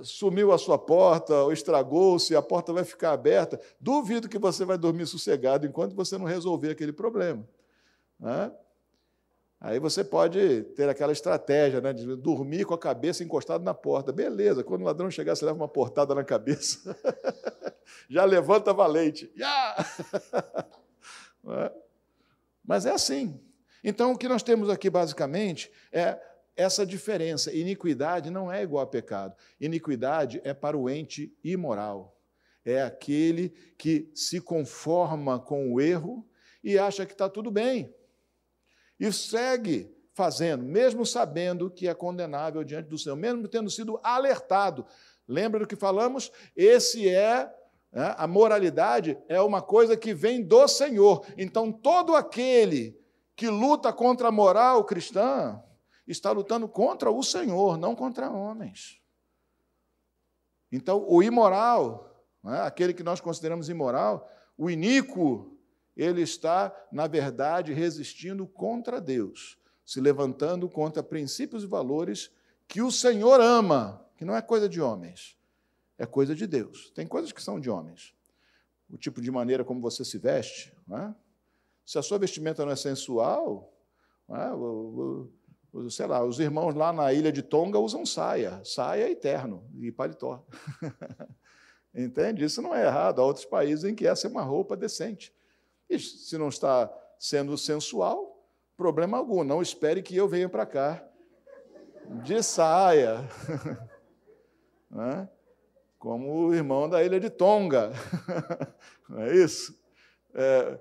[0.03, 4.77] sumiu a sua porta, ou estragou-se, a porta vai ficar aberta, duvido que você vai
[4.77, 7.47] dormir sossegado enquanto você não resolver aquele problema.
[8.19, 8.51] Né?
[9.61, 14.11] Aí você pode ter aquela estratégia né, de dormir com a cabeça encostada na porta.
[14.13, 16.95] Beleza, quando o ladrão chegar, você leva uma portada na cabeça.
[18.09, 19.29] Já levanta valente.
[19.35, 19.85] Yeah!
[22.63, 23.37] Mas é assim.
[23.83, 26.17] Então, o que nós temos aqui, basicamente, é
[26.59, 27.53] essa diferença.
[27.53, 29.33] Iniquidade não é igual a pecado.
[29.61, 32.19] Iniquidade é para o ente imoral.
[32.65, 36.27] É aquele que se conforma com o erro
[36.61, 37.95] e acha que está tudo bem.
[38.99, 44.85] E segue fazendo, mesmo sabendo que é condenável diante do Senhor, mesmo tendo sido alertado.
[45.25, 46.29] Lembra do que falamos?
[46.57, 47.49] Esse é
[47.89, 51.25] né, a moralidade é uma coisa que vem do Senhor.
[51.37, 52.99] Então, todo aquele
[53.33, 55.63] que luta contra a moral cristã
[56.11, 58.99] está lutando contra o Senhor, não contra homens.
[60.71, 65.57] Então, o imoral, né, aquele que nós consideramos imoral, o iníquo,
[65.95, 72.31] ele está, na verdade, resistindo contra Deus, se levantando contra princípios e valores
[72.67, 75.37] que o Senhor ama, que não é coisa de homens,
[75.97, 76.91] é coisa de Deus.
[76.91, 78.13] Tem coisas que são de homens.
[78.89, 81.15] O tipo de maneira como você se veste, não é?
[81.85, 83.73] Se a sua vestimenta não é sensual,
[84.27, 85.29] não é?
[85.89, 89.91] Sei lá, os irmãos lá na ilha de Tonga usam saia, saia e terno e
[89.91, 90.43] paletó.
[91.93, 92.43] Entende?
[92.43, 93.21] Isso não é errado.
[93.21, 95.33] Há outros países em que essa é uma roupa decente.
[95.89, 99.43] E se não está sendo sensual, problema algum.
[99.43, 101.03] Não espere que eu venha para cá
[102.23, 103.27] de saia.
[105.99, 107.91] Como o irmão da ilha de Tonga.
[109.07, 109.77] Não é isso?
[110.33, 110.79] É,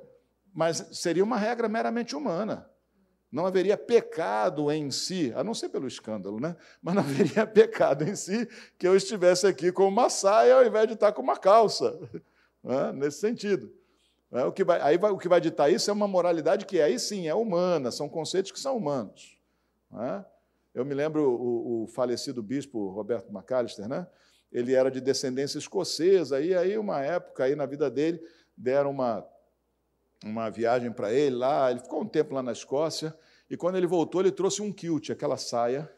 [0.54, 2.70] mas seria uma regra meramente humana.
[3.30, 6.56] Não haveria pecado em si, a não ser pelo escândalo, né?
[6.82, 10.86] Mas não haveria pecado em si que eu estivesse aqui com uma saia ao invés
[10.86, 11.98] de estar com uma calça,
[12.64, 12.92] né?
[12.92, 13.70] nesse sentido.
[14.30, 14.44] Né?
[14.44, 16.98] O que vai, aí vai, o que vai ditar isso é uma moralidade que aí
[16.98, 19.38] sim é humana, são conceitos que são humanos.
[19.90, 20.24] Né?
[20.74, 24.06] Eu me lembro o, o, falecido bispo Roberto McAllister, né?
[24.50, 28.22] ele era de descendência escocesa, e aí, uma época aí na vida dele,
[28.56, 29.26] deram uma
[30.24, 33.14] uma viagem para ele lá, ele ficou um tempo lá na Escócia,
[33.50, 35.90] e quando ele voltou, ele trouxe um kilt, aquela saia,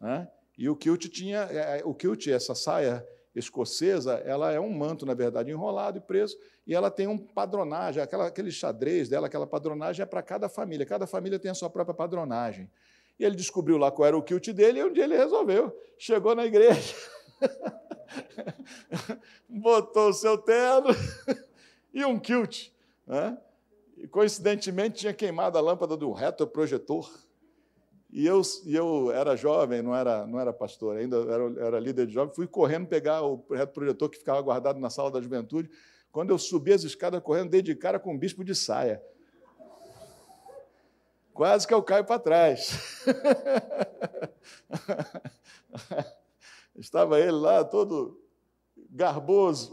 [0.00, 0.28] né?
[0.56, 5.04] e o kilt tinha, é, é, o kilt, essa saia escocesa, ela é um manto,
[5.04, 9.46] na verdade, enrolado e preso, e ela tem um padronagem, aquela, aquele xadrez dela, aquela
[9.46, 12.70] padronagem é para cada família, cada família tem a sua própria padronagem.
[13.18, 16.34] E ele descobriu lá qual era o kilt dele, e um dia ele resolveu, chegou
[16.34, 16.94] na igreja,
[19.48, 20.88] botou o seu terno
[21.92, 22.73] e um kilt.
[23.06, 23.38] Né?
[23.96, 27.10] E, coincidentemente, tinha queimado a lâmpada do retroprojetor.
[28.10, 32.06] E eu, e eu era jovem, não era, não era pastor ainda, era, era líder
[32.06, 35.68] de jovem, fui correndo pegar o retroprojetor que ficava guardado na sala da juventude.
[36.12, 39.02] Quando eu subi as escadas correndo, dei de cara com um bispo de saia.
[41.32, 43.02] Quase que eu caio para trás.
[46.76, 48.20] Estava ele lá, todo
[48.90, 49.72] garboso,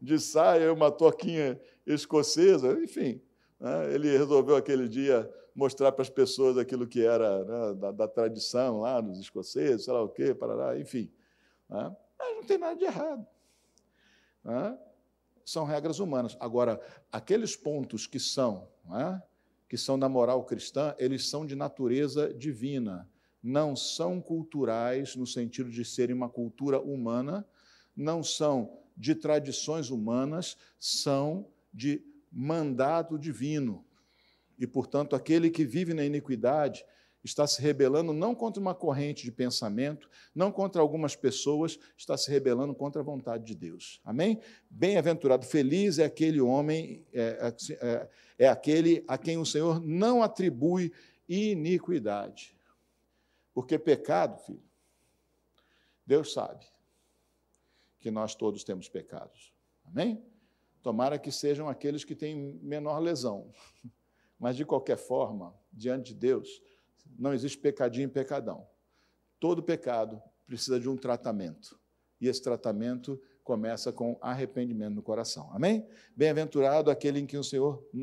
[0.00, 1.60] de saia, uma toquinha
[1.94, 3.20] escocesa, enfim.
[3.58, 3.94] Né?
[3.94, 8.80] Ele resolveu aquele dia mostrar para as pessoas aquilo que era né, da, da, tradição
[8.80, 11.10] lá dos escoceses, sei lá o quê, parará, enfim.
[11.68, 11.96] Né?
[12.18, 13.26] Mas não tem nada de errado.
[14.44, 14.78] Né?
[15.44, 16.36] São regras humanas.
[16.38, 19.20] Agora, aqueles pontos que são, né,
[19.68, 23.08] que são da moral cristã, eles são de natureza divina.
[23.42, 27.46] Não são culturais no sentido de serem uma cultura humana,
[27.96, 31.46] não são de tradições humanas, são
[31.78, 33.86] de mandato divino.
[34.58, 36.84] E, portanto, aquele que vive na iniquidade
[37.22, 42.28] está se rebelando não contra uma corrente de pensamento, não contra algumas pessoas, está se
[42.30, 44.00] rebelando contra a vontade de Deus.
[44.04, 44.40] Amém?
[44.68, 50.92] Bem-aventurado, feliz é aquele homem, é, é, é aquele a quem o Senhor não atribui
[51.28, 52.56] iniquidade.
[53.54, 54.62] Porque pecado, filho,
[56.04, 56.66] Deus sabe
[58.00, 59.52] que nós todos temos pecados.
[59.84, 60.24] Amém?
[60.82, 63.50] Tomara que sejam aqueles que têm menor lesão.
[64.38, 66.62] Mas, de qualquer forma, diante de Deus,
[67.18, 68.66] não existe pecadinho e pecadão.
[69.40, 71.78] Todo pecado precisa de um tratamento.
[72.20, 75.50] E esse tratamento começa com arrependimento no coração.
[75.52, 75.86] Amém?
[76.14, 77.26] Bem-aventurado aquele,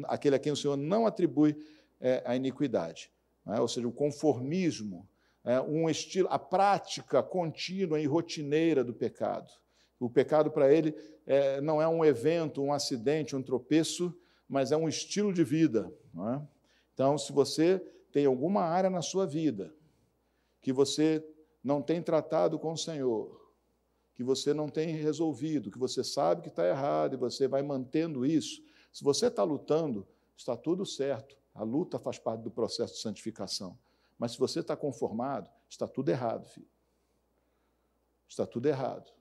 [0.05, 1.55] aquele a quem o Senhor não atribui
[1.99, 3.11] é, a iniquidade.
[3.47, 3.59] É?
[3.59, 5.07] Ou seja, o conformismo,
[5.43, 9.51] é, um estilo, a prática contínua e rotineira do pecado.
[9.99, 14.13] O pecado para ele é, não é um evento, um acidente, um tropeço,
[14.47, 15.91] mas é um estilo de vida.
[16.33, 16.41] É?
[16.93, 17.79] Então, se você
[18.11, 19.73] tem alguma área na sua vida
[20.61, 21.25] que você
[21.63, 23.53] não tem tratado com o Senhor,
[24.13, 28.25] que você não tem resolvido, que você sabe que está errado e você vai mantendo
[28.25, 31.37] isso, se você está lutando, está tudo certo.
[31.53, 33.77] A luta faz parte do processo de santificação.
[34.17, 36.69] Mas se você está conformado, está tudo errado, filho.
[38.27, 39.11] Está tudo errado.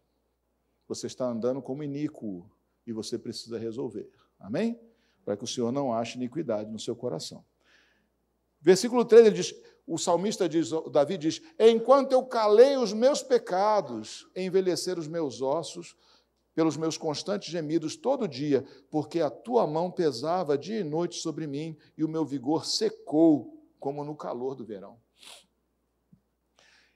[0.88, 2.48] Você está andando como iníquo
[2.86, 4.10] e você precisa resolver.
[4.38, 4.78] Amém?
[5.24, 7.44] Para que o Senhor não ache iniquidade no seu coração.
[8.60, 9.54] Versículo 3, ele diz:
[9.86, 15.96] o salmista diz, Davi diz: Enquanto eu calei os meus pecados, envelhecer os meus ossos,
[16.54, 21.46] pelos meus constantes gemidos todo dia, porque a tua mão pesava dia e noite sobre
[21.46, 24.98] mim e o meu vigor secou, como no calor do verão.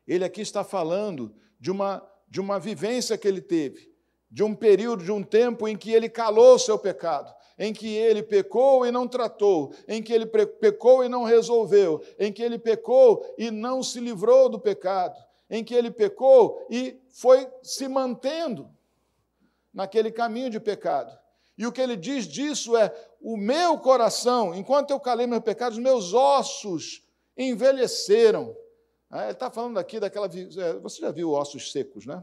[0.06, 3.92] Ele aqui está falando de uma, de uma vivência que ele teve,
[4.30, 7.88] de um período, de um tempo em que ele calou o seu pecado, em que
[7.88, 12.58] ele pecou e não tratou, em que ele pecou e não resolveu, em que ele
[12.58, 15.18] pecou e não se livrou do pecado,
[15.50, 18.70] em que ele pecou e foi se mantendo
[19.72, 21.18] naquele caminho de pecado.
[21.56, 25.78] E o que ele diz disso é: o meu coração, enquanto eu calei meus pecados,
[25.78, 27.02] meus ossos
[27.36, 28.56] envelheceram.
[29.10, 30.26] Ah, ele está falando aqui daquela.
[30.26, 32.22] É, você já viu ossos secos, né?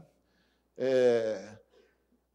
[0.76, 1.58] É,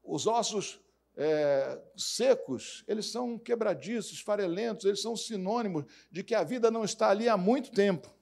[0.04, 0.80] os ossos
[1.16, 7.10] é, secos, eles são quebradiços, farelentos, eles são sinônimos de que a vida não está
[7.10, 8.14] ali há muito tempo.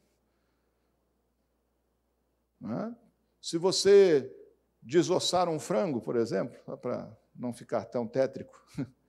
[2.63, 2.93] É?
[3.41, 4.35] Se você
[4.81, 8.61] desossar um frango, por exemplo, para não ficar tão tétrico.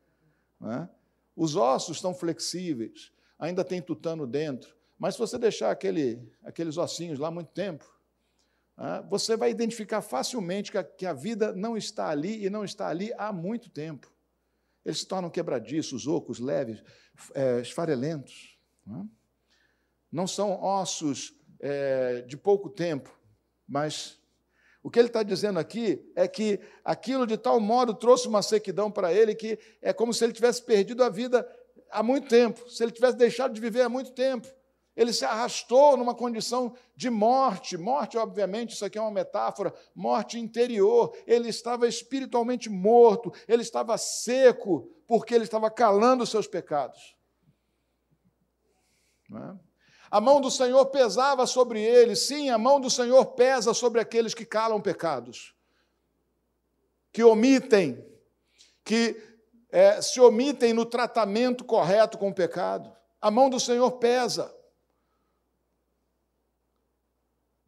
[0.63, 0.87] É?
[1.35, 7.19] Os ossos estão flexíveis, ainda tem tutano dentro, mas se você deixar aquele, aqueles ossinhos
[7.19, 7.91] lá muito tempo,
[8.77, 9.03] é?
[9.09, 13.33] você vai identificar facilmente que a, vida não está ali e não está ali há
[13.33, 14.13] muito tempo.
[14.85, 16.85] Eles se tornam quebradiços, ocos, leves,
[17.35, 18.59] é, esfarelentos.
[18.85, 19.05] Não, é?
[20.13, 23.11] não são ossos é, de pouco tempo,
[23.67, 24.21] mas
[24.83, 28.91] o que ele está dizendo aqui é que aquilo de tal modo trouxe uma sequidão
[28.91, 31.49] para ele que é como se ele tivesse perdido a vida
[31.91, 34.60] há muito tempo, se ele tivesse deixado de viver há muito tempo.
[35.01, 37.79] Ele se arrastou numa condição de morte.
[37.79, 41.17] Morte, obviamente, isso aqui é uma metáfora, morte interior.
[41.27, 47.17] Ele estava espiritualmente morto, ele estava seco, porque ele estava calando os seus pecados.
[49.35, 49.57] É?
[50.11, 52.15] A mão do Senhor pesava sobre ele.
[52.15, 55.55] Sim, a mão do Senhor pesa sobre aqueles que calam pecados,
[57.11, 58.05] que omitem,
[58.85, 59.17] que
[59.71, 62.95] é, se omitem no tratamento correto com o pecado.
[63.19, 64.60] A mão do Senhor pesa.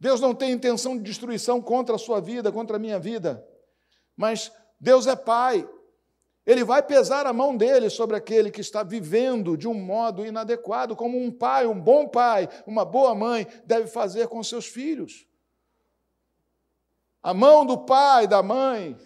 [0.03, 3.41] Deus não tem intenção de destruição contra a sua vida, contra a minha vida,
[4.17, 5.65] mas Deus é Pai.
[6.45, 10.93] Ele vai pesar a mão dele sobre aquele que está vivendo de um modo inadequado,
[10.93, 15.25] como um pai, um bom pai, uma boa mãe deve fazer com seus filhos.
[17.21, 18.97] A mão do pai, da mãe,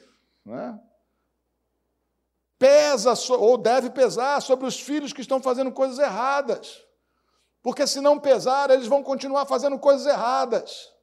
[0.43, 0.79] né,
[2.57, 6.86] pesa ou deve pesar sobre os filhos que estão fazendo coisas erradas.
[7.61, 10.93] Porque se não pesar, eles vão continuar fazendo coisas erradas.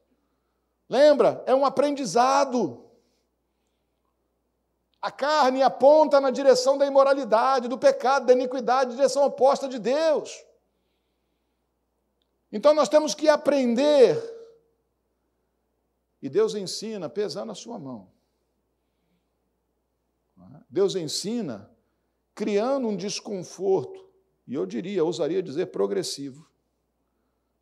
[0.89, 1.43] Lembra?
[1.45, 2.83] É um aprendizado.
[5.01, 10.43] A carne aponta na direção da imoralidade, do pecado, da iniquidade, direção oposta de Deus.
[12.51, 14.17] Então nós temos que aprender.
[16.21, 18.15] E Deus ensina pesando a sua mão.
[20.69, 21.71] Deus ensina
[22.33, 24.04] criando um desconforto,
[24.47, 26.47] e eu diria, ousaria dizer progressivo,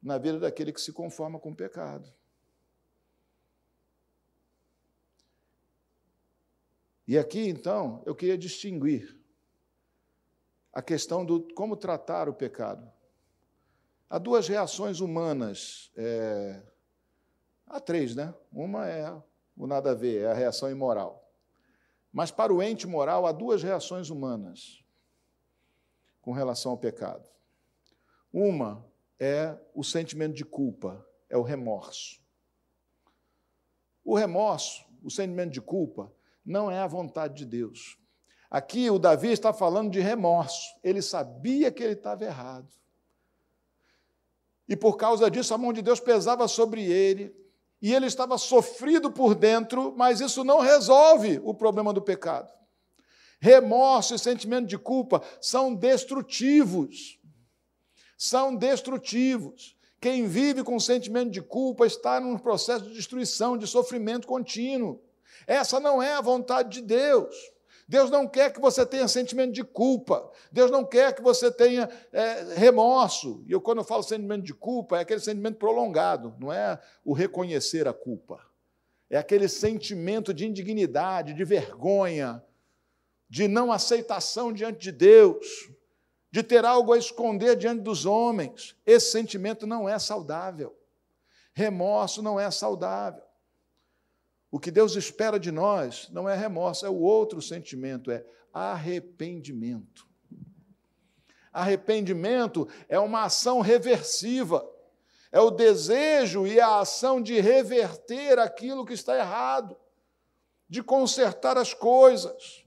[0.02, 2.12] na vida daquele que se conforma com o pecado.
[7.08, 9.18] E aqui, então, eu queria distinguir
[10.74, 12.92] a questão do como tratar o pecado.
[14.10, 15.92] Há duas reações humanas.
[15.96, 16.62] É...
[17.66, 18.34] Há três, né?
[18.52, 19.10] Uma é
[19.56, 21.32] o nada a ver, é a reação imoral.
[22.12, 24.83] Mas para o ente moral, há duas reações humanas
[26.24, 27.30] com relação ao pecado.
[28.32, 28.84] Uma
[29.20, 32.20] é o sentimento de culpa, é o remorso.
[34.04, 36.12] O remorso, o sentimento de culpa,
[36.44, 38.00] não é a vontade de Deus.
[38.50, 40.76] Aqui o Davi está falando de remorso.
[40.84, 42.72] Ele sabia que ele estava errado.
[44.68, 47.36] E por causa disso, a mão de Deus pesava sobre ele.
[47.82, 52.50] E ele estava sofrido por dentro, mas isso não resolve o problema do pecado.
[53.44, 57.20] Remorso e sentimento de culpa são destrutivos.
[58.18, 59.76] São destrutivos.
[60.00, 65.04] Quem vive com sentimento de culpa está num processo de destruição, de sofrimento contínuo.
[65.46, 67.36] Essa não é a vontade de Deus.
[67.86, 70.32] Deus não quer que você tenha sentimento de culpa.
[70.50, 73.44] Deus não quer que você tenha é, remorso.
[73.46, 77.12] E eu, quando eu falo sentimento de culpa, é aquele sentimento prolongado, não é o
[77.12, 78.40] reconhecer a culpa.
[79.10, 82.42] É aquele sentimento de indignidade, de vergonha,
[83.30, 85.46] de não aceitação diante de Deus,
[86.32, 88.76] de ter algo a esconder diante dos homens.
[88.86, 90.76] Esse sentimento não é saudável.
[91.54, 93.24] Remorso não é saudável.
[94.50, 100.08] O que Deus espera de nós não é remorso, é o outro sentimento, é arrependimento.
[101.52, 104.68] Arrependimento é uma ação reversiva,
[105.32, 109.76] é o desejo e a ação de reverter aquilo que está errado,
[110.70, 112.63] de consertar as coisas.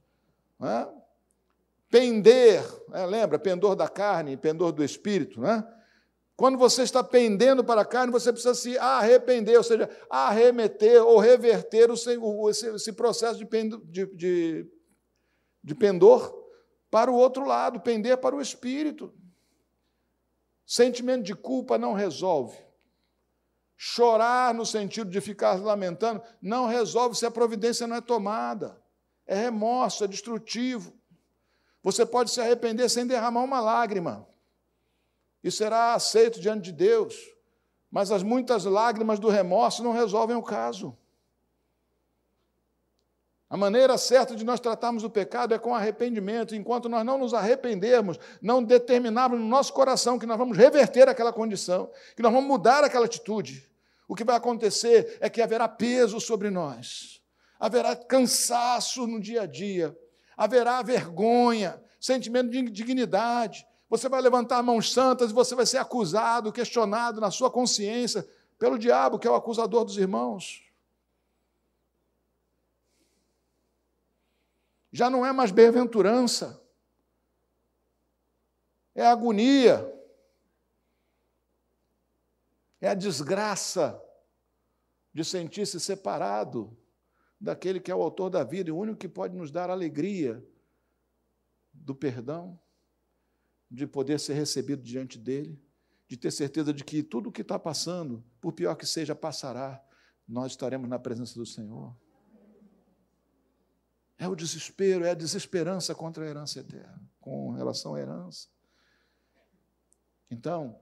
[0.59, 0.89] Né?
[1.91, 3.07] Pender, né?
[3.07, 3.39] lembra?
[3.39, 5.67] Pendor da carne, pendor do espírito, né?
[6.37, 11.19] Quando você está pendendo para a carne, você precisa se arrepender, ou seja, arremeter ou
[11.19, 13.47] reverter esse, processo de
[15.75, 16.47] pendor
[16.91, 19.15] para o outro lado, pender para o espírito.
[20.67, 22.59] Sentimento de culpa não resolve.
[23.75, 28.79] Chorar no sentido de ficar lamentando não resolve se a providência não é tomada.
[29.27, 30.93] É remorso, é destrutivo.
[31.83, 34.27] Você pode se arrepender sem derramar uma lágrima
[35.43, 37.17] e será aceito diante de Deus.
[37.91, 40.97] Mas as muitas lágrimas do remorso não resolvem o caso.
[43.49, 46.55] A maneira certa de nós tratarmos o pecado é com arrependimento.
[46.55, 51.33] Enquanto nós não nos arrependermos, não determinarmos no nosso coração que nós vamos reverter aquela
[51.33, 53.65] condição, que nós vamos mudar aquela atitude,
[54.09, 57.16] o que vai acontecer é que haverá peso sobre nós,
[57.59, 59.97] haverá cansaço no dia a dia,
[60.37, 66.53] haverá vergonha, sentimento de indignidade, você vai levantar mãos santas e você vai ser acusado,
[66.53, 68.29] questionado na sua consciência
[68.59, 70.65] pelo diabo, que é o acusador dos irmãos.
[74.91, 76.61] Já não é mais bem-aventurança,
[78.95, 79.93] é agonia,
[82.81, 84.03] é a desgraça
[85.13, 86.77] de sentir-se separado
[87.47, 90.45] daquele que é o autor da vida e o único que pode nos dar alegria
[91.73, 92.61] do perdão
[93.71, 95.61] de poder ser recebido diante dele,
[96.09, 99.83] de ter certeza de que tudo o que está passando, por pior que seja, passará,
[100.27, 101.97] nós estaremos na presença do Senhor.
[104.19, 108.49] É o desespero, é a desesperança contra a herança eterna, com relação à herança.
[110.31, 110.81] Então,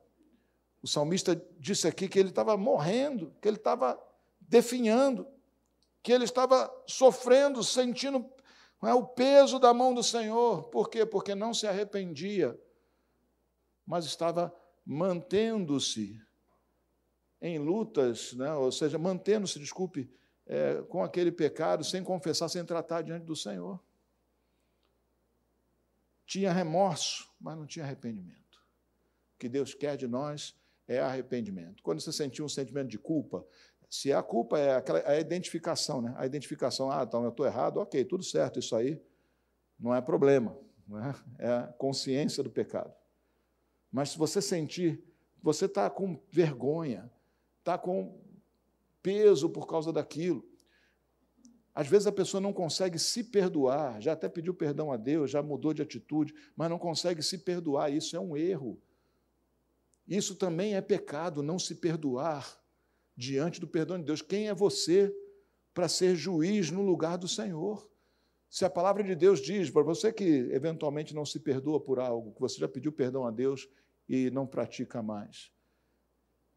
[0.82, 3.98] o salmista disse aqui que ele estava morrendo, que ele estava
[4.40, 5.26] definhando,
[6.04, 8.24] que ele estava sofrendo, sentindo
[8.84, 10.68] é, o peso da mão do Senhor.
[10.68, 11.04] Por quê?
[11.04, 12.56] Porque não se arrependia
[13.86, 16.20] mas estava mantendo-se
[17.40, 18.52] em lutas, né?
[18.54, 20.10] ou seja, mantendo-se, desculpe,
[20.46, 23.82] é, com aquele pecado, sem confessar, sem tratar diante do Senhor.
[26.26, 28.58] Tinha remorso, mas não tinha arrependimento.
[29.34, 31.82] O que Deus quer de nós é arrependimento.
[31.82, 33.46] Quando você sentir um sentimento de culpa,
[33.94, 36.12] se a culpa é aquela, a identificação, né?
[36.16, 39.00] a identificação, ah, então eu estou errado, ok, tudo certo, isso aí
[39.78, 41.14] não é problema, não é?
[41.38, 42.92] é a consciência do pecado.
[43.92, 45.00] Mas se você sentir,
[45.40, 47.08] você está com vergonha,
[47.60, 48.20] está com
[49.00, 50.44] peso por causa daquilo.
[51.72, 55.40] Às vezes a pessoa não consegue se perdoar, já até pediu perdão a Deus, já
[55.40, 57.92] mudou de atitude, mas não consegue se perdoar.
[57.92, 58.76] Isso é um erro.
[60.04, 62.63] Isso também é pecado, não se perdoar
[63.16, 64.22] diante do perdão de Deus.
[64.22, 65.14] Quem é você
[65.72, 67.88] para ser juiz no lugar do Senhor?
[68.48, 72.32] Se a palavra de Deus diz para você que eventualmente não se perdoa por algo,
[72.32, 73.68] que você já pediu perdão a Deus
[74.08, 75.50] e não pratica mais.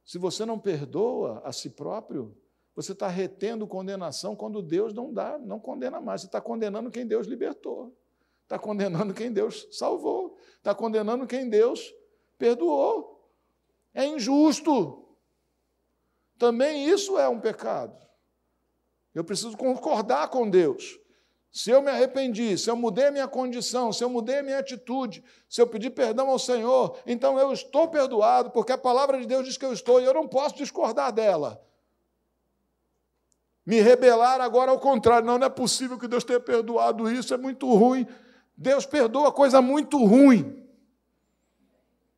[0.05, 2.37] Se você não perdoa a si próprio,
[2.75, 6.21] você está retendo condenação quando Deus não dá, não condena mais.
[6.21, 7.97] Você está condenando quem Deus libertou.
[8.43, 10.37] Está condenando quem Deus salvou.
[10.55, 11.93] Está condenando quem Deus
[12.37, 13.27] perdoou.
[13.93, 15.06] É injusto.
[16.37, 17.95] Também isso é um pecado.
[19.13, 20.99] Eu preciso concordar com Deus.
[21.51, 25.59] Se eu me arrependi, se eu mudei minha condição, se eu mudei minha atitude, se
[25.59, 29.57] eu pedi perdão ao Senhor, então eu estou perdoado, porque a palavra de Deus diz
[29.57, 31.59] que eu estou e eu não posso discordar dela.
[33.65, 37.37] Me rebelar agora ao contrário, não, não é possível que Deus tenha perdoado isso, é
[37.37, 38.05] muito ruim.
[38.55, 40.63] Deus perdoa coisa muito ruim.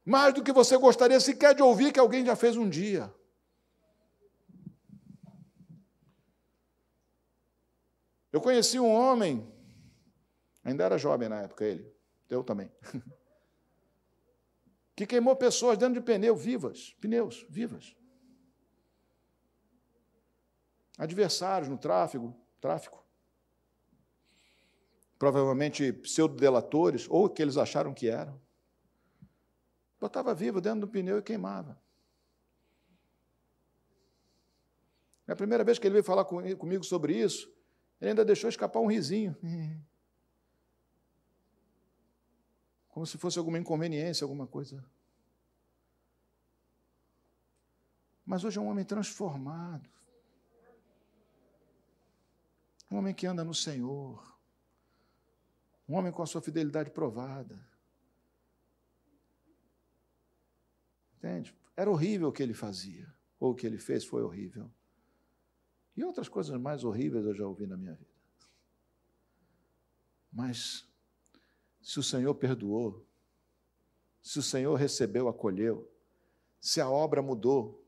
[0.04, 3.10] Mais do que você gostaria sequer de ouvir que alguém já fez um dia.
[8.32, 9.52] Eu conheci um homem,
[10.64, 11.92] ainda era jovem na época ele,
[12.30, 12.72] eu também,
[14.96, 17.96] que queimou pessoas dentro de pneu vivas, pneus vivas.
[20.98, 23.02] Adversários no tráfego, tráfico.
[25.18, 28.40] Provavelmente pseudo-delatores, ou que eles acharam que eram.
[30.00, 31.82] Botava vivo dentro do pneu e queimava.
[35.26, 37.50] É a primeira vez que ele veio falar comigo sobre isso,
[38.00, 39.36] ele ainda deixou escapar um risinho.
[42.88, 44.84] Como se fosse alguma inconveniência, alguma coisa.
[48.26, 49.90] Mas hoje é um homem transformado.
[52.92, 54.38] Um homem que anda no Senhor.
[55.88, 57.68] Um homem com a sua fidelidade provada.
[61.18, 61.56] Entende?
[61.76, 63.14] Era horrível o que ele fazia.
[63.40, 64.72] Ou o que ele fez foi horrível.
[65.96, 68.10] E outras coisas mais horríveis eu já ouvi na minha vida.
[70.32, 70.88] Mas,
[71.82, 73.06] se o Senhor perdoou,
[74.22, 75.92] se o Senhor recebeu, acolheu,
[76.62, 77.86] se a obra mudou,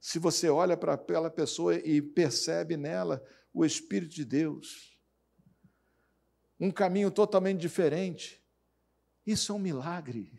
[0.00, 4.98] se você olha para aquela pessoa e percebe nela o Espírito de Deus,
[6.58, 8.42] um caminho totalmente diferente,
[9.26, 10.32] isso é um milagre.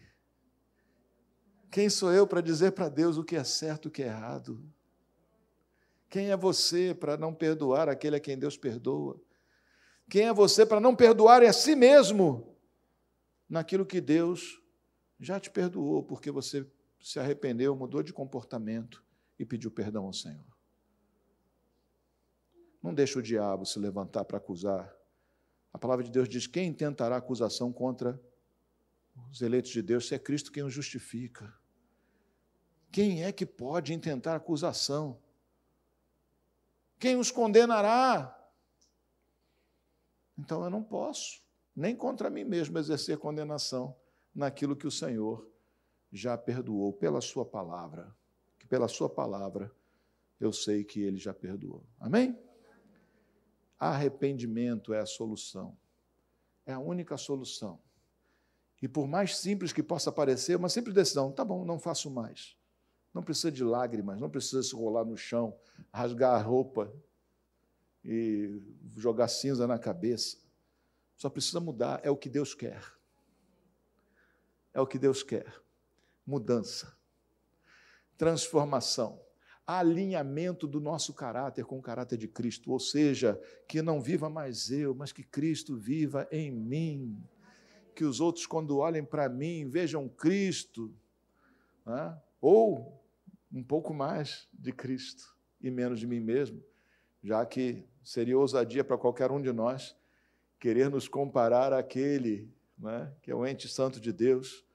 [1.70, 4.08] Quem sou eu para dizer para Deus o que é certo e o que é
[4.08, 4.64] errado?
[6.14, 9.20] Quem é você para não perdoar aquele a quem Deus perdoa?
[10.08, 12.56] Quem é você para não perdoar a si mesmo
[13.50, 14.62] naquilo que Deus
[15.20, 19.04] já te perdoou, porque você se arrependeu, mudou de comportamento
[19.40, 20.46] e pediu perdão ao Senhor?
[22.80, 24.96] Não deixe o diabo se levantar para acusar.
[25.74, 28.22] A palavra de Deus diz: quem intentará acusação contra
[29.32, 31.52] os eleitos de Deus, se é Cristo quem os justifica?
[32.92, 35.20] Quem é que pode intentar acusação?
[37.04, 38.34] Quem os condenará?
[40.40, 41.42] Então eu não posso,
[41.76, 43.94] nem contra mim mesmo, exercer condenação
[44.34, 45.46] naquilo que o Senhor
[46.14, 48.16] já perdoou pela Sua palavra.
[48.58, 49.70] Que pela Sua palavra
[50.40, 51.84] eu sei que Ele já perdoou.
[52.00, 52.40] Amém?
[53.78, 55.78] Arrependimento é a solução.
[56.66, 57.82] É a única solução.
[58.82, 62.56] E por mais simples que possa parecer, uma simples decisão, tá bom, não faço mais.
[63.14, 65.56] Não precisa de lágrimas, não precisa se rolar no chão,
[65.94, 66.92] rasgar a roupa
[68.04, 68.60] e
[68.98, 70.38] jogar cinza na cabeça.
[71.16, 72.84] Só precisa mudar, é o que Deus quer.
[74.74, 75.62] É o que Deus quer.
[76.26, 76.98] Mudança,
[78.18, 79.22] transformação,
[79.68, 84.72] alinhamento do nosso caráter com o caráter de Cristo, ou seja, que não viva mais
[84.72, 87.24] eu, mas que Cristo viva em mim.
[87.94, 90.92] Que os outros, quando olhem para mim, vejam Cristo.
[91.86, 92.20] Né?
[92.42, 93.03] Ou
[93.54, 96.64] um pouco mais de Cristo e menos de mim mesmo,
[97.24, 99.96] já que seria ousadia para qualquer um de nós
[100.60, 104.66] querer nos comparar àquele né, que é o ente santo de Deus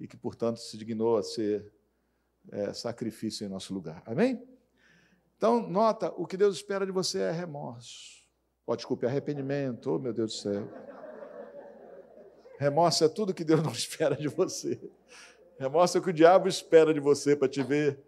[0.00, 1.70] e que, portanto, se dignou a ser
[2.50, 4.02] é, sacrifício em nosso lugar.
[4.06, 4.42] Amém?
[5.36, 8.22] Então, nota, o que Deus espera de você é remorso.
[8.64, 10.68] Pode, desculpe, arrependimento, oh meu Deus do céu.
[12.58, 14.80] Remorso é tudo que Deus não espera de você.
[15.70, 18.00] Mostra o que o diabo espera de você para te ver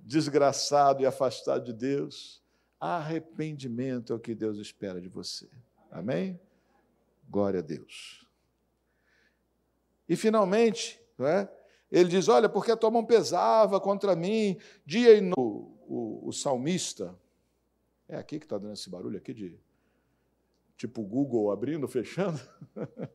[0.00, 2.42] desgraçado e afastado de Deus.
[2.80, 5.48] Arrependimento é o que Deus espera de você.
[5.90, 6.40] Amém?
[7.28, 8.26] Glória a Deus.
[10.08, 11.48] E finalmente, é?
[11.90, 15.38] ele diz: Olha, porque a tua mão pesava contra mim dia e noite.
[15.90, 17.18] O, o, salmista,
[18.06, 19.58] é aqui que está dando esse barulho aqui de
[20.76, 22.38] tipo Google abrindo, fechando.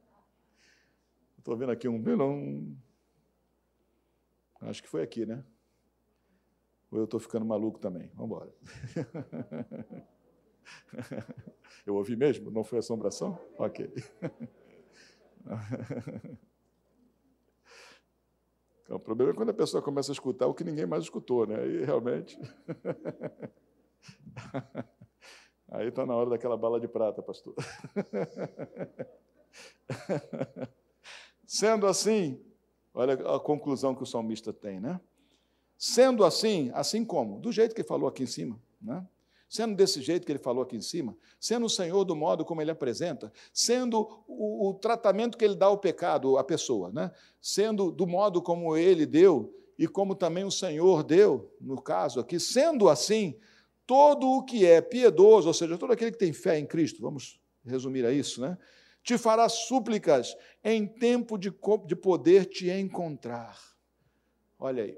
[1.37, 2.75] Estou vendo aqui um.
[4.65, 5.43] Acho que foi aqui, né?
[6.91, 8.09] Ou eu estou ficando maluco também?
[8.13, 8.53] Vamos embora.
[11.85, 12.49] Eu ouvi mesmo?
[12.49, 13.37] Não foi assombração?
[13.57, 13.91] Ok.
[18.83, 21.47] Então, o problema é quando a pessoa começa a escutar o que ninguém mais escutou,
[21.47, 21.55] né?
[21.55, 22.37] Aí realmente.
[25.71, 27.55] Aí está na hora daquela bala de prata, pastor.
[31.47, 32.43] Sendo assim,
[32.93, 34.99] Olha a conclusão que o salmista tem, né?
[35.77, 37.39] Sendo assim, assim como?
[37.39, 39.05] Do jeito que ele falou aqui em cima, né?
[39.49, 42.61] Sendo desse jeito que ele falou aqui em cima, sendo o Senhor do modo como
[42.61, 47.11] ele apresenta, sendo o, o tratamento que ele dá ao pecado, à pessoa, né?
[47.41, 52.39] Sendo do modo como ele deu e como também o Senhor deu, no caso aqui,
[52.39, 53.35] sendo assim,
[53.85, 57.39] todo o que é piedoso, ou seja, todo aquele que tem fé em Cristo, vamos
[57.65, 58.57] resumir a isso, né?
[59.03, 61.53] Te fará súplicas em tempo de,
[61.85, 63.59] de poder te encontrar.
[64.57, 64.97] Olha aí,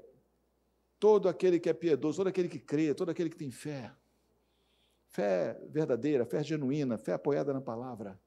[0.98, 3.92] todo aquele que é piedoso, todo aquele que crê, todo aquele que tem fé,
[5.08, 8.20] fé verdadeira, fé genuína, fé apoiada na palavra,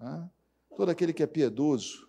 [0.00, 0.30] hein?
[0.76, 2.08] todo aquele que é piedoso,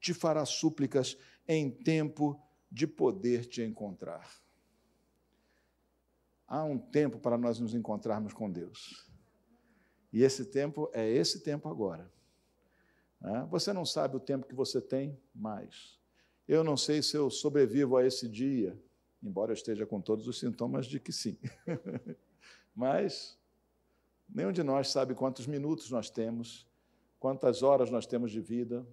[0.00, 2.40] te fará súplicas em tempo
[2.70, 4.26] de poder te encontrar.
[6.46, 9.06] Há um tempo para nós nos encontrarmos com Deus.
[10.10, 12.10] E esse tempo é esse tempo agora.
[13.20, 13.46] Né?
[13.50, 15.98] Você não sabe o tempo que você tem mais.
[16.46, 18.78] Eu não sei se eu sobrevivo a esse dia,
[19.22, 21.36] embora eu esteja com todos os sintomas de que sim.
[22.74, 23.38] Mas
[24.28, 26.66] nenhum de nós sabe quantos minutos nós temos,
[27.18, 28.86] quantas horas nós temos de vida.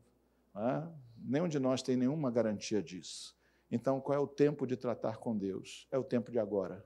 [0.54, 0.92] Né?
[1.18, 3.36] Nenhum de nós tem nenhuma garantia disso.
[3.70, 5.88] Então, qual é o tempo de tratar com Deus?
[5.92, 6.86] É o tempo de agora.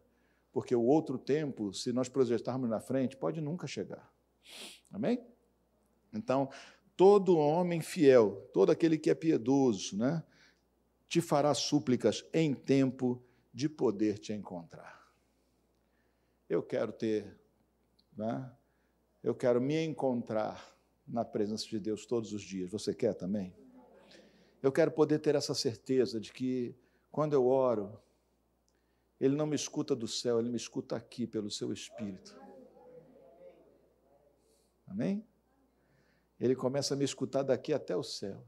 [0.51, 4.11] Porque o outro tempo, se nós projetarmos na frente, pode nunca chegar.
[4.91, 5.23] Amém?
[6.13, 6.49] Então,
[6.99, 10.21] todo homem fiel, todo aquele que é piedoso, né,
[11.07, 13.23] te fará súplicas em tempo
[13.53, 15.09] de poder te encontrar.
[16.49, 17.39] Eu quero ter,
[18.17, 18.51] né,
[19.23, 20.77] eu quero me encontrar
[21.07, 22.69] na presença de Deus todos os dias.
[22.69, 23.55] Você quer também?
[24.61, 26.75] Eu quero poder ter essa certeza de que
[27.09, 27.97] quando eu oro,
[29.21, 32.37] Ele não me escuta do céu, Ele me escuta aqui pelo seu Espírito.
[34.85, 35.25] Amém?
[36.39, 38.47] Ele começa a me escutar daqui até o céu.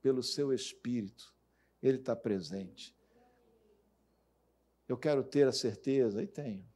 [0.00, 1.34] Pelo seu Espírito.
[1.82, 2.96] Ele está presente.
[4.88, 6.66] Eu quero ter a certeza, e tenho,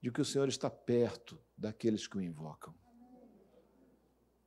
[0.00, 2.74] de que o Senhor está perto daqueles que o invocam.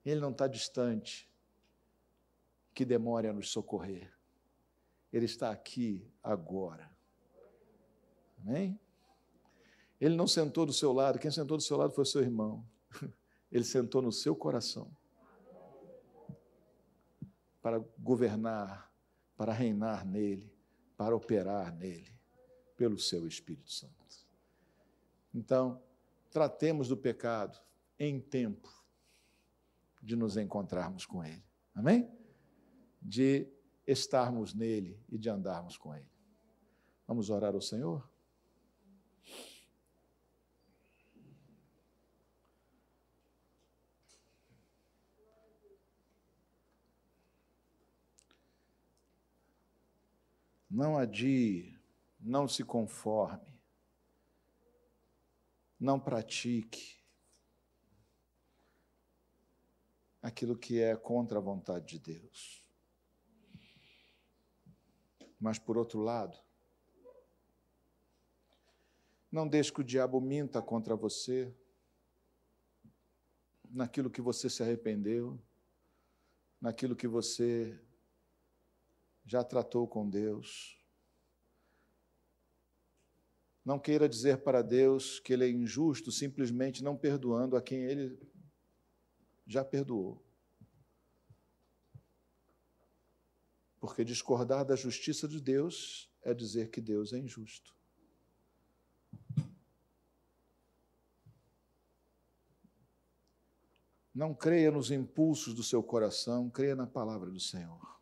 [0.03, 1.29] Ele não está distante,
[2.73, 4.11] que demore a nos socorrer.
[5.11, 6.91] Ele está aqui agora.
[8.39, 8.79] Amém?
[10.01, 12.67] Ele não sentou do seu lado, quem sentou do seu lado foi o seu irmão.
[13.53, 14.91] Ele sentou no seu coração
[17.61, 18.91] para governar,
[19.37, 20.51] para reinar nele,
[20.97, 22.11] para operar nele,
[22.75, 23.93] pelo seu Espírito Santo.
[25.33, 25.81] Então,
[26.29, 27.59] tratemos do pecado
[27.97, 28.69] em tempo
[30.01, 31.43] de nos encontrarmos com ele.
[31.73, 32.11] Amém?
[33.01, 33.47] De
[33.85, 36.11] estarmos nele e de andarmos com ele.
[37.07, 38.07] Vamos orar ao Senhor?
[50.73, 51.79] Não adie,
[52.19, 53.61] não se conforme,
[55.79, 56.97] não pratique
[60.19, 62.67] aquilo que é contra a vontade de Deus.
[65.39, 66.35] Mas, por outro lado,
[69.31, 71.55] não deixe que o diabo minta contra você,
[73.69, 75.39] naquilo que você se arrependeu,
[76.59, 77.79] naquilo que você
[79.25, 80.79] já tratou com Deus.
[83.63, 88.19] Não queira dizer para Deus que Ele é injusto simplesmente não perdoando a quem Ele
[89.47, 90.21] já perdoou.
[93.79, 97.75] Porque discordar da justiça de Deus é dizer que Deus é injusto.
[104.13, 107.93] Não creia nos impulsos do seu coração, creia na palavra do Senhor.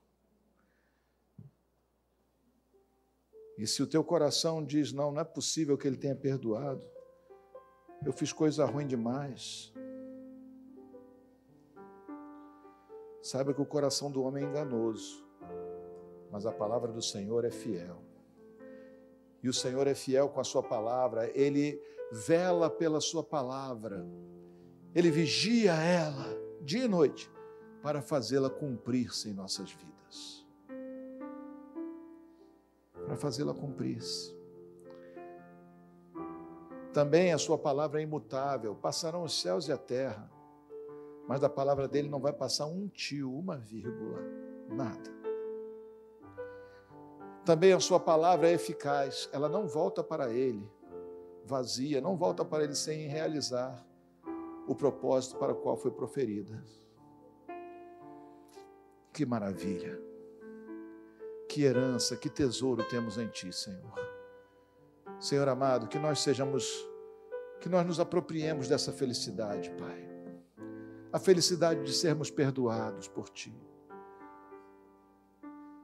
[3.61, 6.81] E se o teu coração diz, não, não é possível que ele tenha perdoado,
[8.03, 9.71] eu fiz coisa ruim demais.
[13.21, 15.23] Saiba que o coração do homem é enganoso,
[16.31, 18.01] mas a palavra do Senhor é fiel.
[19.43, 21.79] E o Senhor é fiel com a sua palavra, ele
[22.11, 24.03] vela pela sua palavra,
[24.95, 27.29] ele vigia ela dia e noite
[27.83, 30.40] para fazê-la cumprir-se em nossas vidas
[33.11, 34.33] para fazê-la cumprir-se.
[36.93, 40.31] Também a sua palavra é imutável, passarão os céus e a terra,
[41.27, 44.21] mas da palavra dele não vai passar um tio, uma vírgula,
[44.69, 45.11] nada.
[47.43, 50.65] Também a sua palavra é eficaz, ela não volta para ele
[51.43, 53.85] vazia, não volta para ele sem realizar
[54.69, 56.63] o propósito para o qual foi proferida.
[59.11, 60.10] Que maravilha!
[61.51, 63.93] Que herança, que tesouro temos em Ti, Senhor.
[65.19, 66.65] Senhor amado, que nós sejamos,
[67.59, 70.09] que nós nos apropriemos dessa felicidade, Pai.
[71.11, 73.53] A felicidade de sermos perdoados por Ti.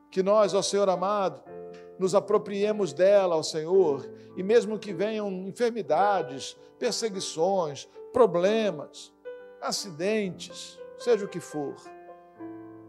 [0.10, 1.44] Que nós, ó Senhor amado,
[2.00, 9.14] nos apropriemos dela, ó Senhor, e mesmo que venham enfermidades, perseguições, problemas,
[9.60, 11.76] acidentes, seja o que for,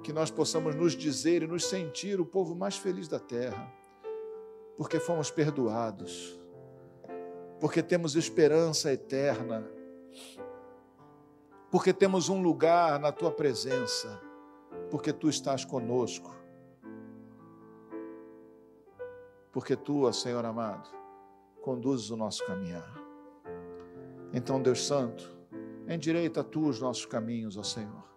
[0.03, 3.73] que nós possamos nos dizer e nos sentir o povo mais feliz da terra,
[4.77, 6.39] porque fomos perdoados,
[7.61, 9.69] porque temos esperança eterna,
[11.71, 14.21] porque temos um lugar na tua presença,
[14.91, 16.35] porque tu estás conosco,
[19.53, 20.89] porque tu, Senhor amado,
[21.61, 22.97] conduzes o nosso caminhar.
[24.33, 25.37] Então, Deus Santo,
[25.89, 28.09] endireita tu os nossos caminhos, ó Senhor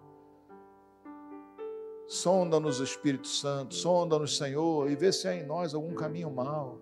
[2.12, 6.82] Sonda-nos, Espírito Santo, sonda-nos, Senhor, e vê se há em nós algum caminho mau.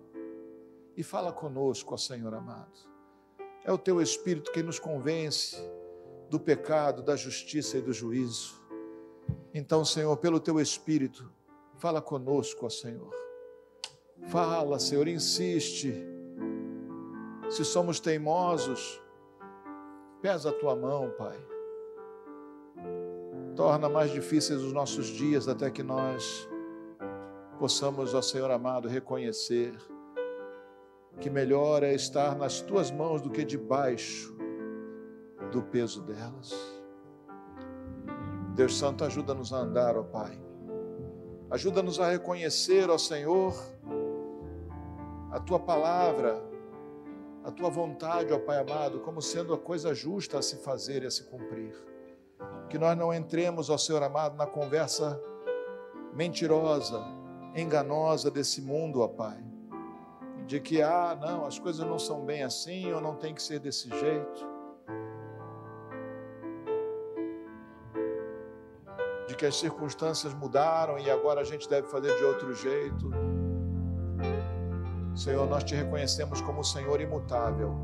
[0.96, 2.76] E fala conosco, ó Senhor amado.
[3.64, 5.56] É o teu Espírito que nos convence
[6.28, 8.60] do pecado, da justiça e do juízo.
[9.54, 11.30] Então, Senhor, pelo teu Espírito,
[11.76, 13.14] fala conosco, ó Senhor.
[14.30, 15.94] Fala, Senhor, insiste.
[17.48, 19.00] Se somos teimosos,
[20.20, 21.49] Pesa a tua mão, Pai.
[23.60, 26.48] Torna mais difíceis os nossos dias até que nós
[27.58, 29.76] possamos, ó Senhor amado, reconhecer
[31.20, 34.34] que melhor é estar nas tuas mãos do que debaixo
[35.52, 36.54] do peso delas.
[38.54, 40.40] Deus Santo, ajuda-nos a andar, ó Pai.
[41.50, 43.52] Ajuda-nos a reconhecer, ó Senhor,
[45.30, 46.42] a tua palavra,
[47.44, 51.06] a tua vontade, ó Pai amado, como sendo a coisa justa a se fazer e
[51.08, 51.89] a se cumprir.
[52.70, 55.20] Que nós não entremos, ó Senhor amado, na conversa
[56.14, 57.04] mentirosa,
[57.56, 59.42] enganosa desse mundo, ó Pai.
[60.46, 63.58] De que, ah, não, as coisas não são bem assim, ou não tem que ser
[63.58, 64.48] desse jeito.
[69.26, 73.10] De que as circunstâncias mudaram e agora a gente deve fazer de outro jeito.
[75.16, 77.74] Senhor, nós te reconhecemos como Senhor imutável.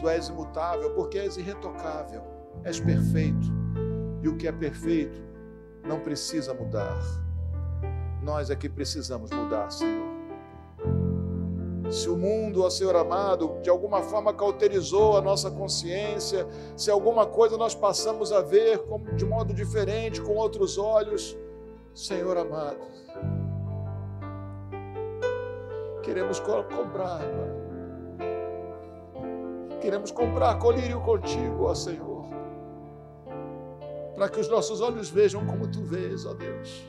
[0.00, 2.24] Tu és imutável porque és irretocável,
[2.64, 3.63] és perfeito.
[4.24, 5.22] E o que é perfeito
[5.86, 6.98] não precisa mudar.
[8.22, 10.14] Nós é que precisamos mudar, Senhor.
[11.90, 17.26] Se o mundo, ó Senhor amado, de alguma forma cauterizou a nossa consciência, se alguma
[17.26, 18.80] coisa nós passamos a ver
[19.14, 21.36] de modo diferente, com outros olhos,
[21.94, 22.80] Senhor amado,
[26.02, 27.20] queremos comprar.
[29.82, 32.13] Queremos comprar colírio contigo, ó Senhor,
[34.14, 36.84] para que os nossos olhos vejam como tu vês, ó Deus.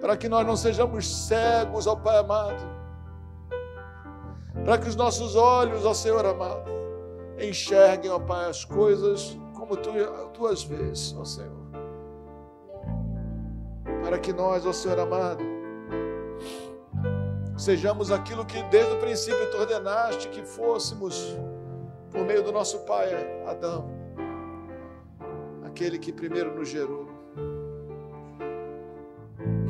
[0.00, 2.62] Para que nós não sejamos cegos, ó Pai amado,
[4.64, 6.70] para que os nossos olhos, ó Senhor amado,
[7.40, 11.68] enxerguem, ó Pai, as coisas como tu, as vês, ó Senhor.
[14.02, 15.42] Para que nós, ó Senhor amado,
[17.56, 21.36] sejamos aquilo que desde o princípio tu ordenaste que fôssemos
[22.10, 23.10] por meio do nosso pai
[23.46, 23.97] Adão,
[25.78, 27.06] aquele que primeiro nos gerou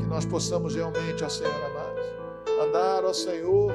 [0.08, 2.00] nós possamos realmente, ó Senhor amado,
[2.62, 3.74] andar, ó Senhor,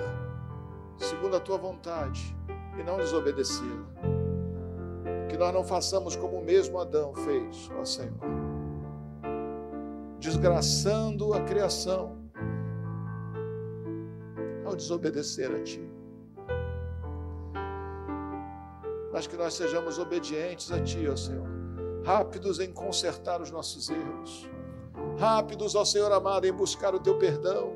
[0.97, 2.35] segundo a tua vontade
[2.77, 3.85] e não desobedecê-la.
[5.29, 8.17] Que nós não façamos como o mesmo Adão fez, ó Senhor,
[10.19, 12.17] desgraçando a criação
[14.65, 15.87] ao desobedecer a Ti.
[19.13, 21.52] Mas que nós sejamos obedientes a Ti, ó Senhor,
[22.03, 24.49] rápidos em consertar os nossos erros
[25.17, 27.73] rápidos, ó Senhor amado, em buscar o teu perdão.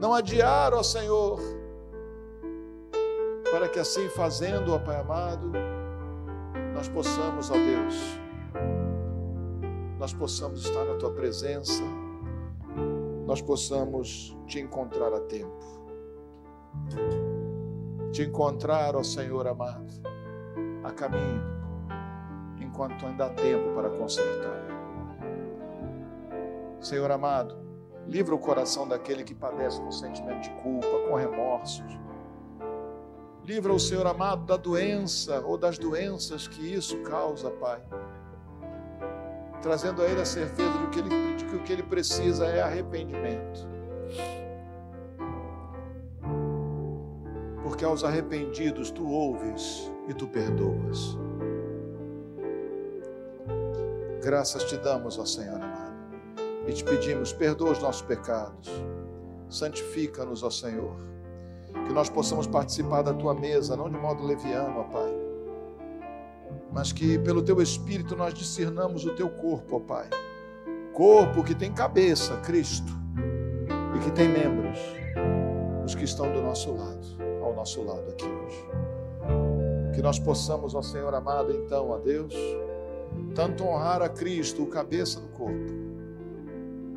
[0.00, 1.40] Não adiar, ó Senhor,
[3.50, 5.52] para que assim fazendo, ó Pai amado,
[6.74, 7.94] nós possamos, ó Deus,
[9.98, 11.82] nós possamos estar na tua presença,
[13.26, 15.64] nós possamos te encontrar a tempo.
[18.12, 19.92] Te encontrar, ó Senhor amado,
[20.84, 21.55] a caminho,
[22.76, 24.66] enquanto ainda há tempo para consertar.
[26.78, 27.56] Senhor amado,
[28.06, 31.98] livra o coração daquele que padece com sentimento de culpa, com remorsos.
[33.42, 37.80] Livra o Senhor amado da doença ou das doenças que isso causa, Pai.
[39.62, 42.60] Trazendo a Ele a certeza de que, ele, de que o que Ele precisa é
[42.60, 43.66] arrependimento.
[47.62, 51.16] Porque aos arrependidos tu ouves e tu perdoas.
[54.26, 55.94] Graças te damos, ó Senhor amado
[56.66, 58.68] e te pedimos, perdoa os nossos pecados,
[59.48, 60.96] santifica-nos, ó Senhor,
[61.86, 65.14] que nós possamos participar da tua mesa, não de modo leviano, ó Pai,
[66.72, 70.10] mas que pelo teu Espírito nós discernamos o teu corpo, ó Pai,
[70.92, 72.92] corpo que tem cabeça, Cristo,
[73.94, 74.80] e que tem membros,
[75.84, 77.06] os que estão do nosso lado,
[77.44, 78.68] ao nosso lado aqui hoje.
[79.94, 82.34] Que nós possamos, ó Senhor amado, então, ó Deus,
[83.36, 85.70] tanto honrar a Cristo, o cabeça do corpo,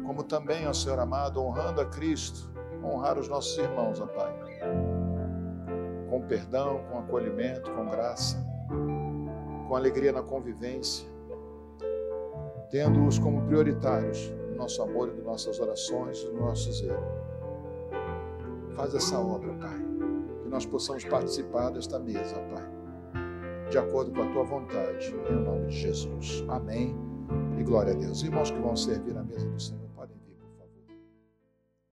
[0.06, 2.50] como também, ó Senhor amado, honrando a Cristo,
[2.82, 4.34] honrar os nossos irmãos, ó Pai.
[6.10, 8.38] Com perdão, com acolhimento, com graça,
[9.68, 11.06] com alegria na convivência,
[12.72, 17.04] tendo-os como prioritários no nosso amor e nas nossas orações, no nosso zelo.
[18.78, 19.78] Faz essa obra, Pai,
[20.42, 22.79] que nós possamos participar desta mesa, Pai,
[23.70, 26.44] de acordo com a tua vontade, em nome de Jesus.
[26.48, 26.96] Amém.
[27.58, 28.24] E glória a Deus.
[28.24, 29.89] Irmãos que vão servir a mesa do Senhor.